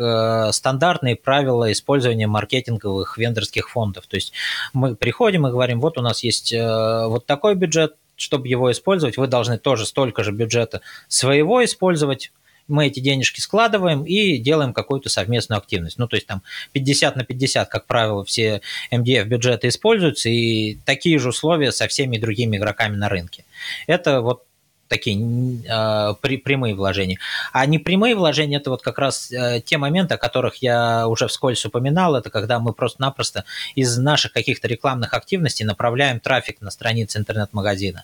[0.53, 4.07] стандартные правила использования маркетинговых вендорских фондов.
[4.07, 4.33] То есть,
[4.73, 9.17] мы приходим и говорим, вот у нас есть э, вот такой бюджет, чтобы его использовать,
[9.17, 12.31] вы должны тоже столько же бюджета своего использовать,
[12.69, 15.97] мы эти денежки складываем и делаем какую-то совместную активность.
[15.97, 18.61] Ну, то есть там 50 на 50, как правило, все
[18.91, 23.45] MDF бюджеты используются, и такие же условия со всеми другими игроками на рынке.
[23.87, 24.43] Это вот
[24.89, 27.19] такие э, прямые вложения.
[27.53, 31.63] А непрямые вложения это вот как раз э, те моменты, о которых я уже вскользь
[31.65, 32.15] упоминал.
[32.15, 38.03] Это когда мы просто-напросто из наших каких-то рекламных активностей направляем трафик на страницы интернет-магазина.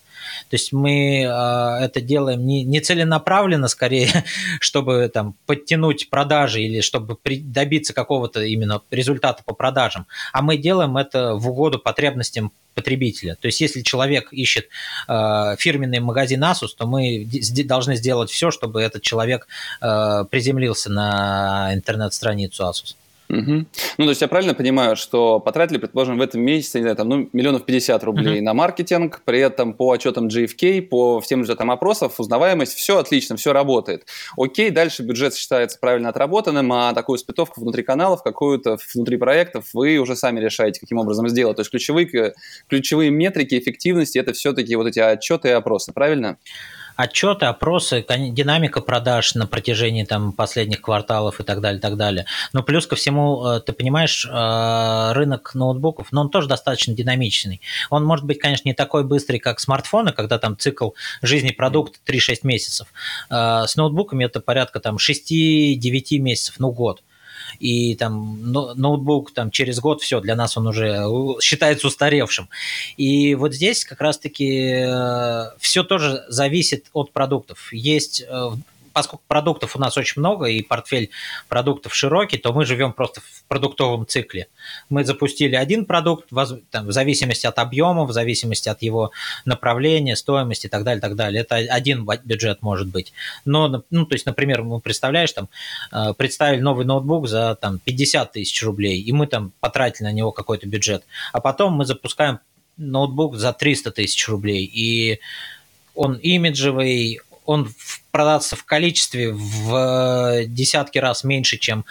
[0.49, 4.09] То есть мы э, это делаем не, не целенаправленно, скорее,
[4.59, 10.57] чтобы там подтянуть продажи или чтобы при, добиться какого-то именно результата по продажам, а мы
[10.57, 13.35] делаем это в угоду потребностям потребителя.
[13.35, 14.67] То есть, если человек ищет
[15.07, 17.27] э, фирменный магазин Asus, то мы
[17.65, 19.47] должны сделать все, чтобы этот человек
[19.81, 22.95] э, приземлился на интернет-страницу Asus.
[23.29, 23.65] Угу.
[23.97, 27.09] Ну, то есть я правильно понимаю, что потратили, предположим, в этом месяце, не знаю, там,
[27.09, 28.45] ну, миллионов пятьдесят рублей угу.
[28.45, 33.51] на маркетинг, при этом по отчетам GFK, по всем результатам опросов, узнаваемость, все отлично, все
[33.53, 34.05] работает.
[34.37, 39.97] Окей, дальше бюджет считается правильно отработанным, а такую спитовку внутри каналов, какую-то внутри проектов вы
[39.97, 41.55] уже сами решаете, каким образом сделать.
[41.57, 42.33] То есть ключевые,
[42.69, 46.37] ключевые метрики эффективности– это все-таки вот эти отчеты и опросы, правильно?
[46.95, 52.25] Отчеты, опросы, динамика продаж на протяжении там последних кварталов и так далее, так далее.
[52.53, 57.61] Но плюс ко всему, э, ты понимаешь, э, рынок ноутбуков, но он тоже достаточно динамичный.
[57.89, 60.91] Он может быть, конечно, не такой быстрый, как смартфоны, когда там цикл
[61.21, 62.87] жизни продукта 3-6 месяцев.
[63.29, 67.01] Э, с ноутбуками это порядка там 6-9 месяцев, ну год
[67.59, 71.05] и там ноутбук там через год все для нас он уже
[71.41, 72.49] считается устаревшим.
[72.97, 77.71] И вот здесь как раз-таки э, все тоже зависит от продуктов.
[77.71, 78.51] Есть э,
[78.95, 81.09] поскольку продуктов у нас очень много и портфель
[81.49, 84.47] продуктов широкий, то мы живем просто в продуктовом цикле.
[84.89, 86.29] Мы запустили один продукт
[86.71, 89.11] там, в зависимости от объема, в зависимости от его
[89.43, 91.41] направления, стоимости и так далее, так далее.
[91.41, 93.11] Это один бюджет может быть.
[93.43, 95.49] Но, ну, то есть, например, мы представляешь, там,
[95.91, 100.31] э, представили новый ноутбук за там, 50 тысяч рублей, и мы там потратили на него
[100.31, 101.03] какой-то бюджет.
[101.33, 102.39] А потом мы запускаем
[102.77, 105.19] ноутбук за 300 тысяч рублей, и
[105.95, 107.73] он имиджевый, он
[108.11, 111.85] продаться в количестве в э, десятки раз меньше, чем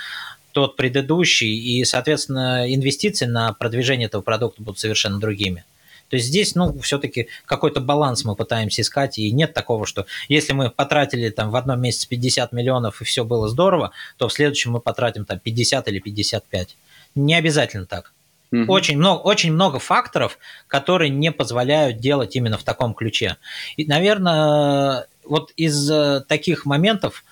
[0.52, 5.64] тот предыдущий, и, соответственно, инвестиции на продвижение этого продукта будут совершенно другими.
[6.08, 10.52] То есть здесь, ну, все-таки какой-то баланс мы пытаемся искать, и нет такого, что если
[10.52, 14.72] мы потратили там в одном месяце 50 миллионов и все было здорово, то в следующем
[14.72, 16.76] мы потратим там 50 или 55.
[17.16, 18.12] Не обязательно так.
[18.52, 18.70] Угу.
[18.72, 20.38] Очень, много, очень много факторов,
[20.68, 23.36] которые не позволяют делать именно в таком ключе.
[23.76, 27.24] И, наверное, вот из э, таких моментов,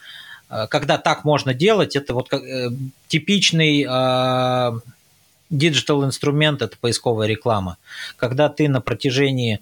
[0.51, 2.71] э, когда так можно делать, это вот э,
[3.09, 3.87] типичный
[5.51, 7.77] digital инструмент, это поисковая реклама.
[8.17, 9.61] Когда ты на протяжении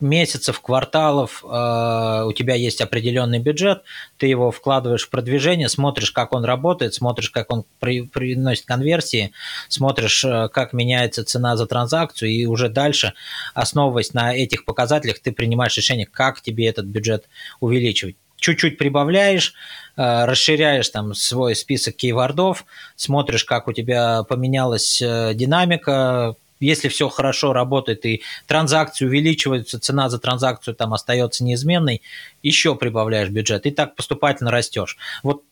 [0.00, 3.82] месяцев, кварталов, э, у тебя есть определенный бюджет,
[4.16, 9.32] ты его вкладываешь в продвижение, смотришь, как он работает, смотришь, как он при, приносит конверсии,
[9.68, 13.14] смотришь, э, как меняется цена за транзакцию, и уже дальше,
[13.54, 17.28] основываясь на этих показателях, ты принимаешь решение, как тебе этот бюджет
[17.60, 18.16] увеличивать.
[18.36, 19.54] Чуть-чуть прибавляешь,
[19.96, 27.52] э, расширяешь там свой список кейвордов, смотришь, как у тебя поменялась динамика, если все хорошо
[27.52, 32.02] работает и транзакции увеличиваются, цена за транзакцию там остается неизменной,
[32.42, 34.96] еще прибавляешь бюджет и так поступательно растешь.
[35.22, 35.42] Вот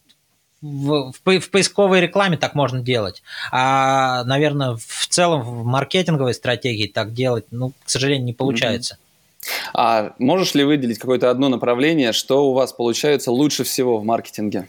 [0.62, 3.22] в, в, в поисковой рекламе так можно делать.
[3.52, 8.98] А, наверное, в целом в маркетинговой стратегии так делать, ну, к сожалению, не получается.
[9.74, 14.68] А можешь ли выделить какое-то одно направление, что у вас получается лучше всего в маркетинге?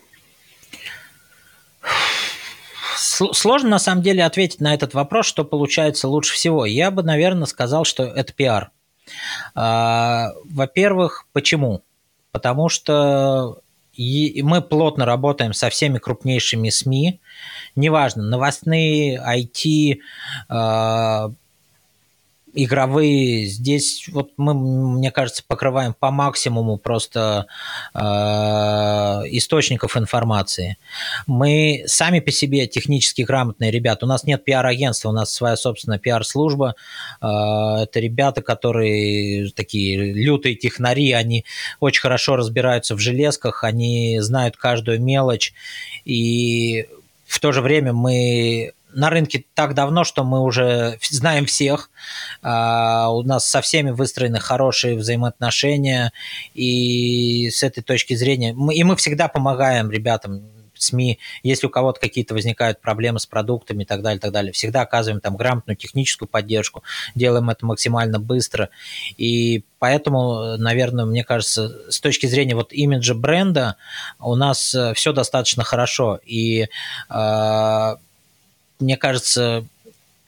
[3.34, 6.66] Сложно на самом деле ответить на этот вопрос, что получается лучше всего.
[6.66, 8.72] Я бы, наверное, сказал, что это пиар.
[9.56, 11.84] А, во-первых, почему?
[12.32, 13.62] Потому что
[13.98, 17.20] мы плотно работаем со всеми крупнейшими СМИ,
[17.76, 20.00] неважно, новостные, IT,
[22.58, 23.46] игровые.
[23.46, 27.46] Здесь вот мы, мне кажется, покрываем по максимуму просто
[27.94, 30.78] э, источников информации.
[31.28, 34.06] Мы сами по себе технически грамотные ребята.
[34.06, 36.76] У нас нет пиар-агентства, у нас своя собственная пиар-служба.
[37.22, 41.46] Э, это ребята, которые такие лютые технари, они
[41.80, 45.54] очень хорошо разбираются в железках, они знают каждую мелочь.
[46.06, 46.88] И
[47.28, 51.92] в то же время мы на рынке так давно, что мы уже знаем всех.
[52.42, 56.12] А, у нас со всеми выстроены хорошие взаимоотношения.
[56.56, 58.54] И с этой точки зрения...
[58.54, 63.84] Мы, и мы всегда помогаем ребятам, СМИ, если у кого-то какие-то возникают проблемы с продуктами
[63.84, 66.84] и так далее, так далее, всегда оказываем там грамотную техническую поддержку,
[67.16, 68.70] делаем это максимально быстро.
[69.18, 73.78] И поэтому, наверное, мне кажется, с точки зрения вот имиджа бренда
[74.20, 76.20] у нас э, все достаточно хорошо.
[76.24, 76.68] И
[77.10, 77.96] э,
[78.80, 79.66] мне кажется,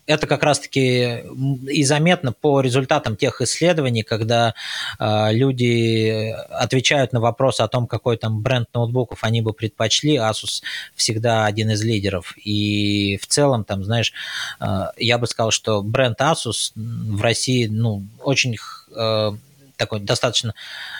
[0.10, 1.24] это как раз-таки
[1.68, 4.56] и заметно по результатам тех исследований, когда
[4.97, 10.18] э, люди отвечают на вопросы о том, какой там бренд ноутбуков они бы предпочли.
[10.18, 10.64] Asus
[10.95, 12.34] всегда один из лидеров.
[12.43, 14.12] И в целом, там, знаешь,
[14.60, 18.58] э, я бы сказал, что бренд Asus в России, ну, очень
[18.95, 19.32] э,
[19.78, 20.56] такой достаточно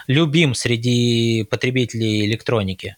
[0.06, 2.96] любим среди потребителей электроники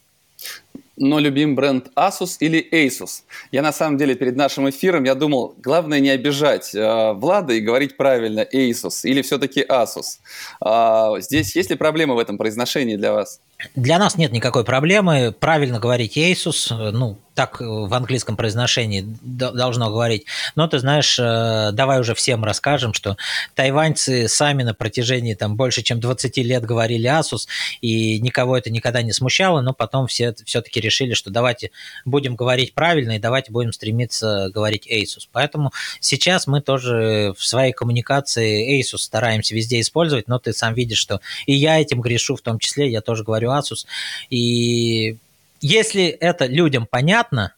[0.97, 3.23] но любим бренд Asus или Asus.
[3.51, 7.59] Я на самом деле перед нашим эфиром я думал, главное не обижать э, Влада и
[7.59, 10.19] говорить правильно Asus или все-таки Asus.
[10.63, 13.39] Э, здесь есть ли проблемы в этом произношении для вас?
[13.75, 15.33] Для нас нет никакой проблемы.
[15.37, 16.91] Правильно говорить Asus.
[16.91, 20.25] Ну, так в английском произношении должно говорить.
[20.55, 23.15] Но ты знаешь, э, давай уже всем расскажем, что
[23.55, 27.47] тайваньцы сами на протяжении там больше чем 20 лет говорили Asus,
[27.79, 31.71] и никого это никогда не смущало, но потом все все-таки решили, что давайте
[32.05, 35.27] будем говорить правильно и давайте будем стремиться говорить Asus.
[35.31, 40.99] Поэтому сейчас мы тоже в своей коммуникации Asus стараемся везде использовать, но ты сам видишь,
[40.99, 43.85] что и я этим грешу в том числе, я тоже говорю Asus,
[44.29, 45.17] и
[45.61, 47.53] если это людям понятно,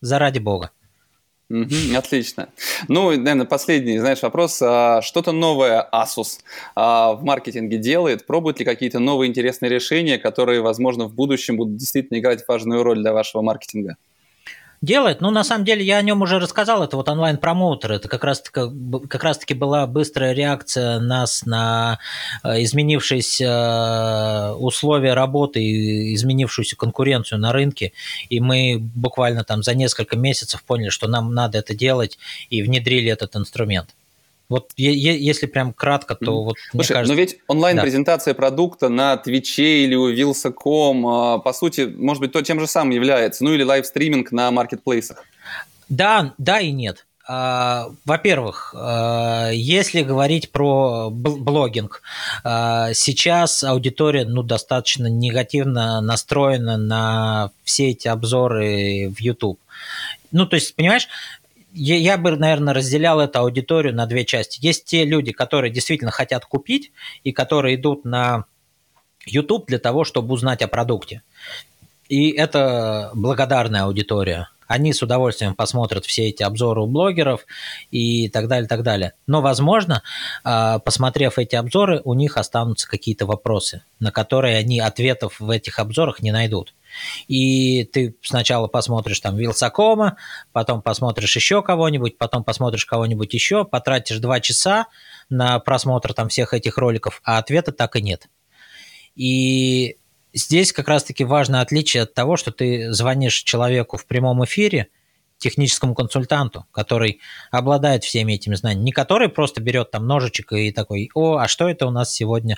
[0.00, 0.70] заради бога.
[1.52, 2.48] Угу, отлично.
[2.88, 4.60] Ну, наверное, последний, знаешь, вопрос.
[4.62, 6.40] А, что-то новое Asus
[6.74, 8.26] а, в маркетинге делает?
[8.26, 13.00] Пробует ли какие-то новые интересные решения, которые, возможно, в будущем будут действительно играть важную роль
[13.00, 13.96] для вашего маркетинга?
[14.82, 15.20] Делает.
[15.20, 16.82] Ну, на самом деле, я о нем уже рассказал.
[16.82, 17.92] Это вот онлайн-промоутер.
[17.92, 18.60] Это как раз-таки,
[19.08, 21.98] как раз-таки была быстрая реакция нас на
[22.42, 27.92] э, изменившиеся э, условия работы и изменившуюся конкуренцию на рынке.
[28.28, 32.18] И мы буквально там за несколько месяцев поняли, что нам надо это делать
[32.50, 33.90] и внедрили этот инструмент.
[34.52, 37.12] Вот если прям кратко, то вот Слушай, кажется...
[37.12, 38.36] но ведь онлайн-презентация да.
[38.36, 42.90] продукта на Твиче или у Wylsacom, а, по сути, может быть, то тем же самым
[42.90, 45.24] является, ну или livestreaming на маркетплейсах.
[45.88, 47.06] Да, да и нет.
[47.26, 52.02] А, во-первых, а, если говорить про блогинг,
[52.44, 59.58] сейчас аудитория ну, достаточно негативно настроена на все эти обзоры в YouTube.
[60.30, 61.08] Ну, то есть, понимаешь,
[61.72, 64.64] я, я бы, наверное, разделял эту аудиторию на две части.
[64.64, 66.92] Есть те люди, которые действительно хотят купить
[67.24, 68.44] и которые идут на
[69.26, 71.22] YouTube для того, чтобы узнать о продукте.
[72.08, 74.48] И это благодарная аудитория.
[74.72, 77.44] Они с удовольствием посмотрят все эти обзоры у блогеров
[77.90, 79.12] и так далее, так далее.
[79.26, 80.02] Но, возможно,
[80.44, 85.78] а, посмотрев эти обзоры, у них останутся какие-то вопросы, на которые они ответов в этих
[85.78, 86.72] обзорах не найдут.
[87.28, 90.16] И ты сначала посмотришь там Вилсакома,
[90.52, 94.86] потом посмотришь еще кого-нибудь, потом посмотришь кого-нибудь еще, потратишь два часа
[95.28, 98.30] на просмотр там всех этих роликов, а ответа так и нет.
[99.16, 99.98] И
[100.32, 104.88] здесь как раз-таки важное отличие от того, что ты звонишь человеку в прямом эфире–
[105.42, 107.20] техническому консультанту, который
[107.50, 111.68] обладает всеми этими знаниями, не который просто берет там ножичек и такой, о, а что
[111.68, 112.56] это у нас сегодня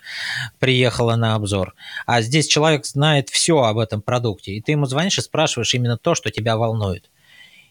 [0.58, 1.74] приехало на обзор,
[2.06, 5.96] а здесь человек знает все об этом продукте, и ты ему звонишь и спрашиваешь именно
[5.96, 7.10] то, что тебя волнует.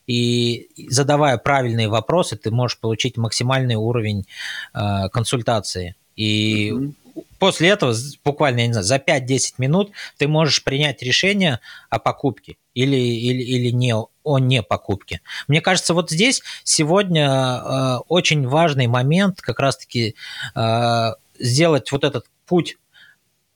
[0.07, 4.25] И задавая правильные вопросы, ты можешь получить максимальный уровень
[4.73, 5.95] э, консультации.
[6.17, 7.02] И mm-hmm
[7.43, 12.55] после этого, буквально, я не знаю, за 5-10 минут ты можешь принять решение о покупке
[12.73, 15.19] или, или, или не, о не покупке.
[15.49, 20.15] Мне кажется, вот здесь сегодня э, очень важный момент как раз-таки
[20.55, 22.77] э, сделать вот этот путь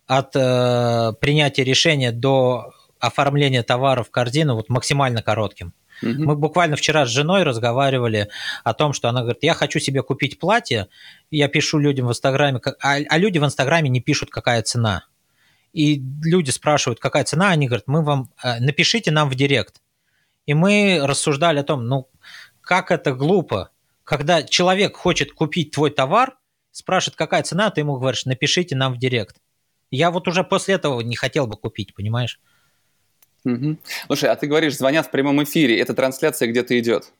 [0.06, 5.72] от э, принятия решения до оформления товара в корзину вот максимально коротким.
[6.02, 6.12] Угу.
[6.18, 8.30] Мы буквально вчера с женой разговаривали
[8.64, 10.88] о том, что она говорит, я хочу себе купить платье,
[11.32, 15.04] я пишу людям в Инстаграме, а, а люди в Инстаграме не пишут, какая цена.
[15.74, 19.82] И люди спрашивают, какая цена, они говорят, мы вам, э, напишите нам в директ.
[20.46, 22.10] И мы рассуждали о том, ну,
[22.62, 23.70] как это глупо,
[24.04, 26.38] когда человек хочет купить твой товар,
[26.72, 29.38] спрашивает, какая цена, ты ему говоришь, напишите нам в директ.
[29.92, 32.40] Я вот уже после этого не хотел бы купить, понимаешь?
[33.48, 33.78] Угу.
[34.08, 37.14] Слушай, а ты говоришь, звонят в прямом эфире, эта трансляция где-то идет?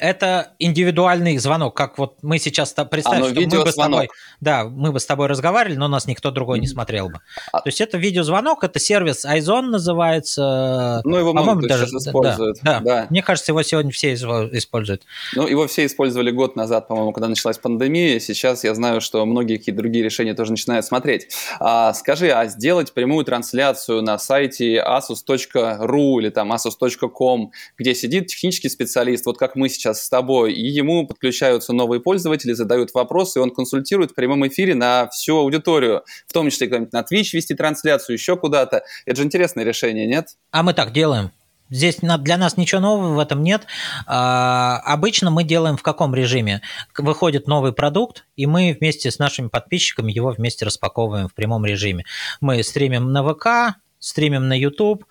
[0.00, 4.08] Это индивидуальный звонок, как вот мы сейчас представим, а, ну, что мы бы с тобой,
[4.40, 7.20] да, мы бы с тобой разговаривали, но нас никто другой не смотрел бы.
[7.52, 7.60] А...
[7.60, 11.00] То есть это видеозвонок, это сервис Айзон называется.
[11.04, 12.58] Ну его много даже используют.
[12.62, 12.80] Да, да.
[12.80, 15.02] да, мне кажется, его сегодня все используют.
[15.34, 18.20] Ну его все использовали год назад, по-моему, когда началась пандемия.
[18.20, 21.28] Сейчас я знаю, что многие какие-то другие решения тоже начинают смотреть.
[21.60, 28.68] А, скажи, а сделать прямую трансляцию на сайте asus.ru или там asus.com, где сидит технический
[28.68, 33.38] специалист, вот как мы мы сейчас с тобой, и ему подключаются новые пользователи, задают вопросы,
[33.38, 37.54] и он консультирует в прямом эфире на всю аудиторию, в том числе на Twitch вести
[37.54, 38.82] трансляцию, еще куда-то.
[39.06, 40.36] Это же интересное решение, нет?
[40.50, 41.30] А мы так делаем.
[41.70, 43.66] Здесь для нас ничего нового в этом нет.
[44.06, 46.60] А, обычно мы делаем в каком режиме?
[46.98, 52.04] Выходит новый продукт, и мы вместе с нашими подписчиками его вместе распаковываем в прямом режиме.
[52.42, 55.06] Мы стримим на ВК, стримим на YouTube,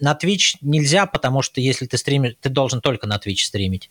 [0.00, 3.90] на Twitch нельзя, потому что если ты стримишь, ты должен только на Twitch стримить.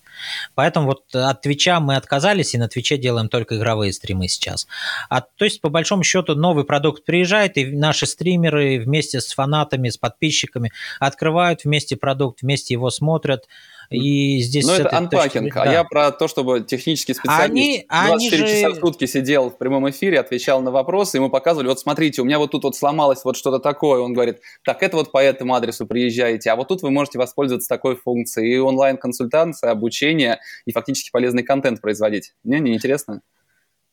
[0.55, 4.67] Поэтому вот от Twitch мы отказались, и на Twitch делаем только игровые стримы сейчас.
[5.09, 9.89] А, то есть, по большому счету, новый продукт приезжает, и наши стримеры вместе с фанатами,
[9.89, 13.47] с подписчиками открывают вместе продукт, вместе его смотрят,
[13.89, 18.53] И здесь Но это анпакинг, а я про то, чтобы технический специалист они, 24 они
[18.53, 22.25] часа в сутки сидел в прямом эфире, отвечал на вопросы, ему показывали, вот смотрите, у
[22.25, 25.55] меня вот тут вот сломалось вот что-то такое, он говорит, так, это вот по этому
[25.55, 31.09] адресу приезжаете, а вот тут вы можете воспользоваться такой функцией, и онлайн-консультация, обучение, и фактически
[31.11, 32.33] полезный контент производить.
[32.43, 33.21] Мне не интересно?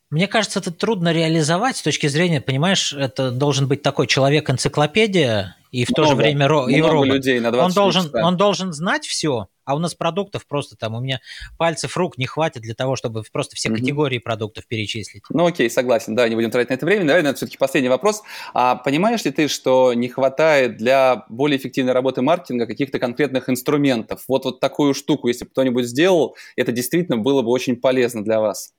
[0.09, 5.83] Мне кажется, это трудно реализовать с точки зрения, понимаешь, это должен быть такой человек-энциклопедия и
[5.83, 7.07] в много, то же время ро- и робот.
[7.07, 8.25] людей на он должен, часа.
[8.25, 11.19] он должен знать все, а у нас продуктов просто там, у меня
[11.57, 13.75] пальцев рук не хватит для того, чтобы просто все mm-hmm.
[13.75, 15.23] категории продуктов перечислить.
[15.29, 17.03] Ну окей, согласен, да, не будем тратить на это время.
[17.03, 18.23] Наверное, все-таки последний вопрос.
[18.53, 24.23] А понимаешь ли ты, что не хватает для более эффективной работы маркетинга каких-то конкретных инструментов?
[24.29, 28.39] Вот, вот такую штуку, если бы кто-нибудь сделал, это действительно было бы очень полезно для
[28.39, 28.73] вас.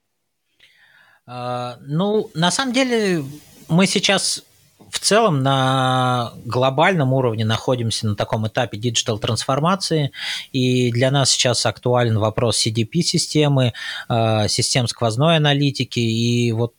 [1.26, 3.22] А, ну, на самом деле,
[3.68, 4.42] мы сейчас
[4.90, 10.12] в целом на глобальном уровне находимся на таком этапе digital трансформации,
[10.52, 13.72] и для нас сейчас актуален вопрос CDP-системы,
[14.08, 16.74] а, систем сквозной аналитики, и вот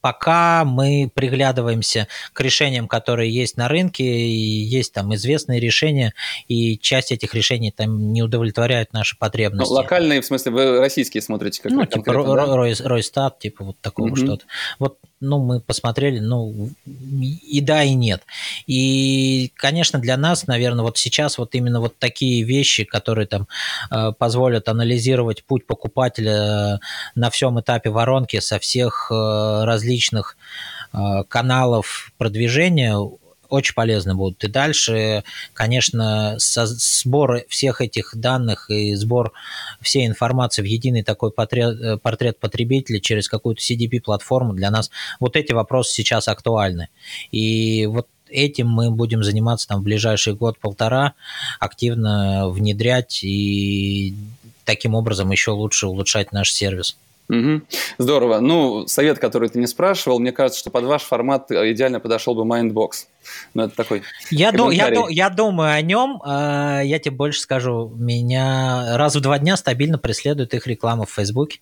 [0.00, 6.14] пока мы приглядываемся к решениям, которые есть на рынке, и есть там известные решения,
[6.48, 9.70] и часть этих решений там не удовлетворяют наши потребности.
[9.70, 11.62] Ну, локальные, в смысле, вы российские смотрите?
[11.62, 12.88] Как ну, типа да?
[12.88, 14.16] Ройстат, типа вот такого угу.
[14.16, 14.44] что-то.
[14.78, 18.22] Вот ну, мы посмотрели, ну, и да, и нет.
[18.66, 23.46] И, конечно, для нас, наверное, вот сейчас вот именно вот такие вещи, которые там
[23.90, 26.80] э, позволят анализировать путь покупателя
[27.14, 30.36] на всем этапе воронки со всех э, различных
[30.92, 32.96] э, каналов продвижения,
[33.50, 34.42] очень полезны будут.
[34.44, 39.32] И дальше, конечно, сбор всех этих данных и сбор
[39.80, 45.36] всей информации в единый такой портрет, э, портрет потребителя через какую-то CDP-платформу для нас, вот
[45.36, 46.88] эти вопросы сейчас актуальны.
[47.30, 51.14] И вот этим мы будем заниматься там в ближайший год-полтора,
[51.58, 54.14] активно внедрять и
[54.64, 56.96] таким образом еще лучше улучшать наш сервис.
[57.30, 57.62] Угу.
[57.98, 58.40] Здорово.
[58.40, 62.42] Ну, совет, который ты не спрашивал, мне кажется, что под ваш формат идеально подошел бы
[62.42, 63.06] Mindbox.
[63.54, 66.20] Ну, это такой я, ду- я, ду- я думаю о нем.
[66.26, 67.92] Э, я тебе больше скажу.
[67.94, 71.60] Меня раз в два дня стабильно преследует их реклама в Фейсбуке.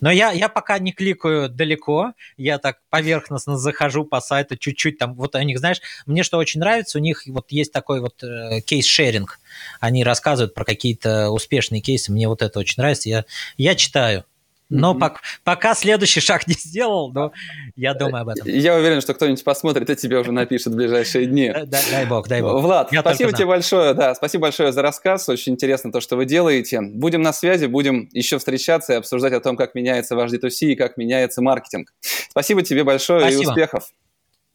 [0.00, 2.14] Но я, я пока не кликаю далеко.
[2.36, 4.98] Я так поверхностно захожу по сайту чуть-чуть.
[4.98, 8.24] Там, вот у них, знаешь, мне что очень нравится, у них вот есть такой вот
[8.24, 9.38] э, кейс-шеринг.
[9.78, 12.10] Они рассказывают про какие-то успешные кейсы.
[12.10, 13.08] Мне вот это очень нравится.
[13.08, 13.24] Я,
[13.56, 14.24] я читаю.
[14.68, 14.98] Но mm-hmm.
[14.98, 17.32] пока, пока следующий шаг не сделал, но
[17.76, 18.48] я думаю об этом.
[18.48, 21.52] Я уверен, что кто-нибудь посмотрит и тебе уже напишет в ближайшие дни.
[21.52, 22.60] Дай, дай бог, дай бог.
[22.62, 26.24] Влад, я спасибо тебе большое, да, спасибо большое за рассказ, очень интересно то, что вы
[26.24, 26.80] делаете.
[26.80, 30.74] Будем на связи, будем еще встречаться и обсуждать о том, как меняется ваш D2C и
[30.74, 31.92] как меняется маркетинг.
[32.30, 33.42] Спасибо тебе большое спасибо.
[33.42, 33.92] и успехов.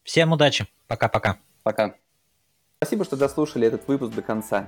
[0.03, 1.37] Всем удачи, пока-пока.
[1.63, 1.93] Пока.
[2.77, 4.67] Спасибо, что дослушали этот выпуск до конца.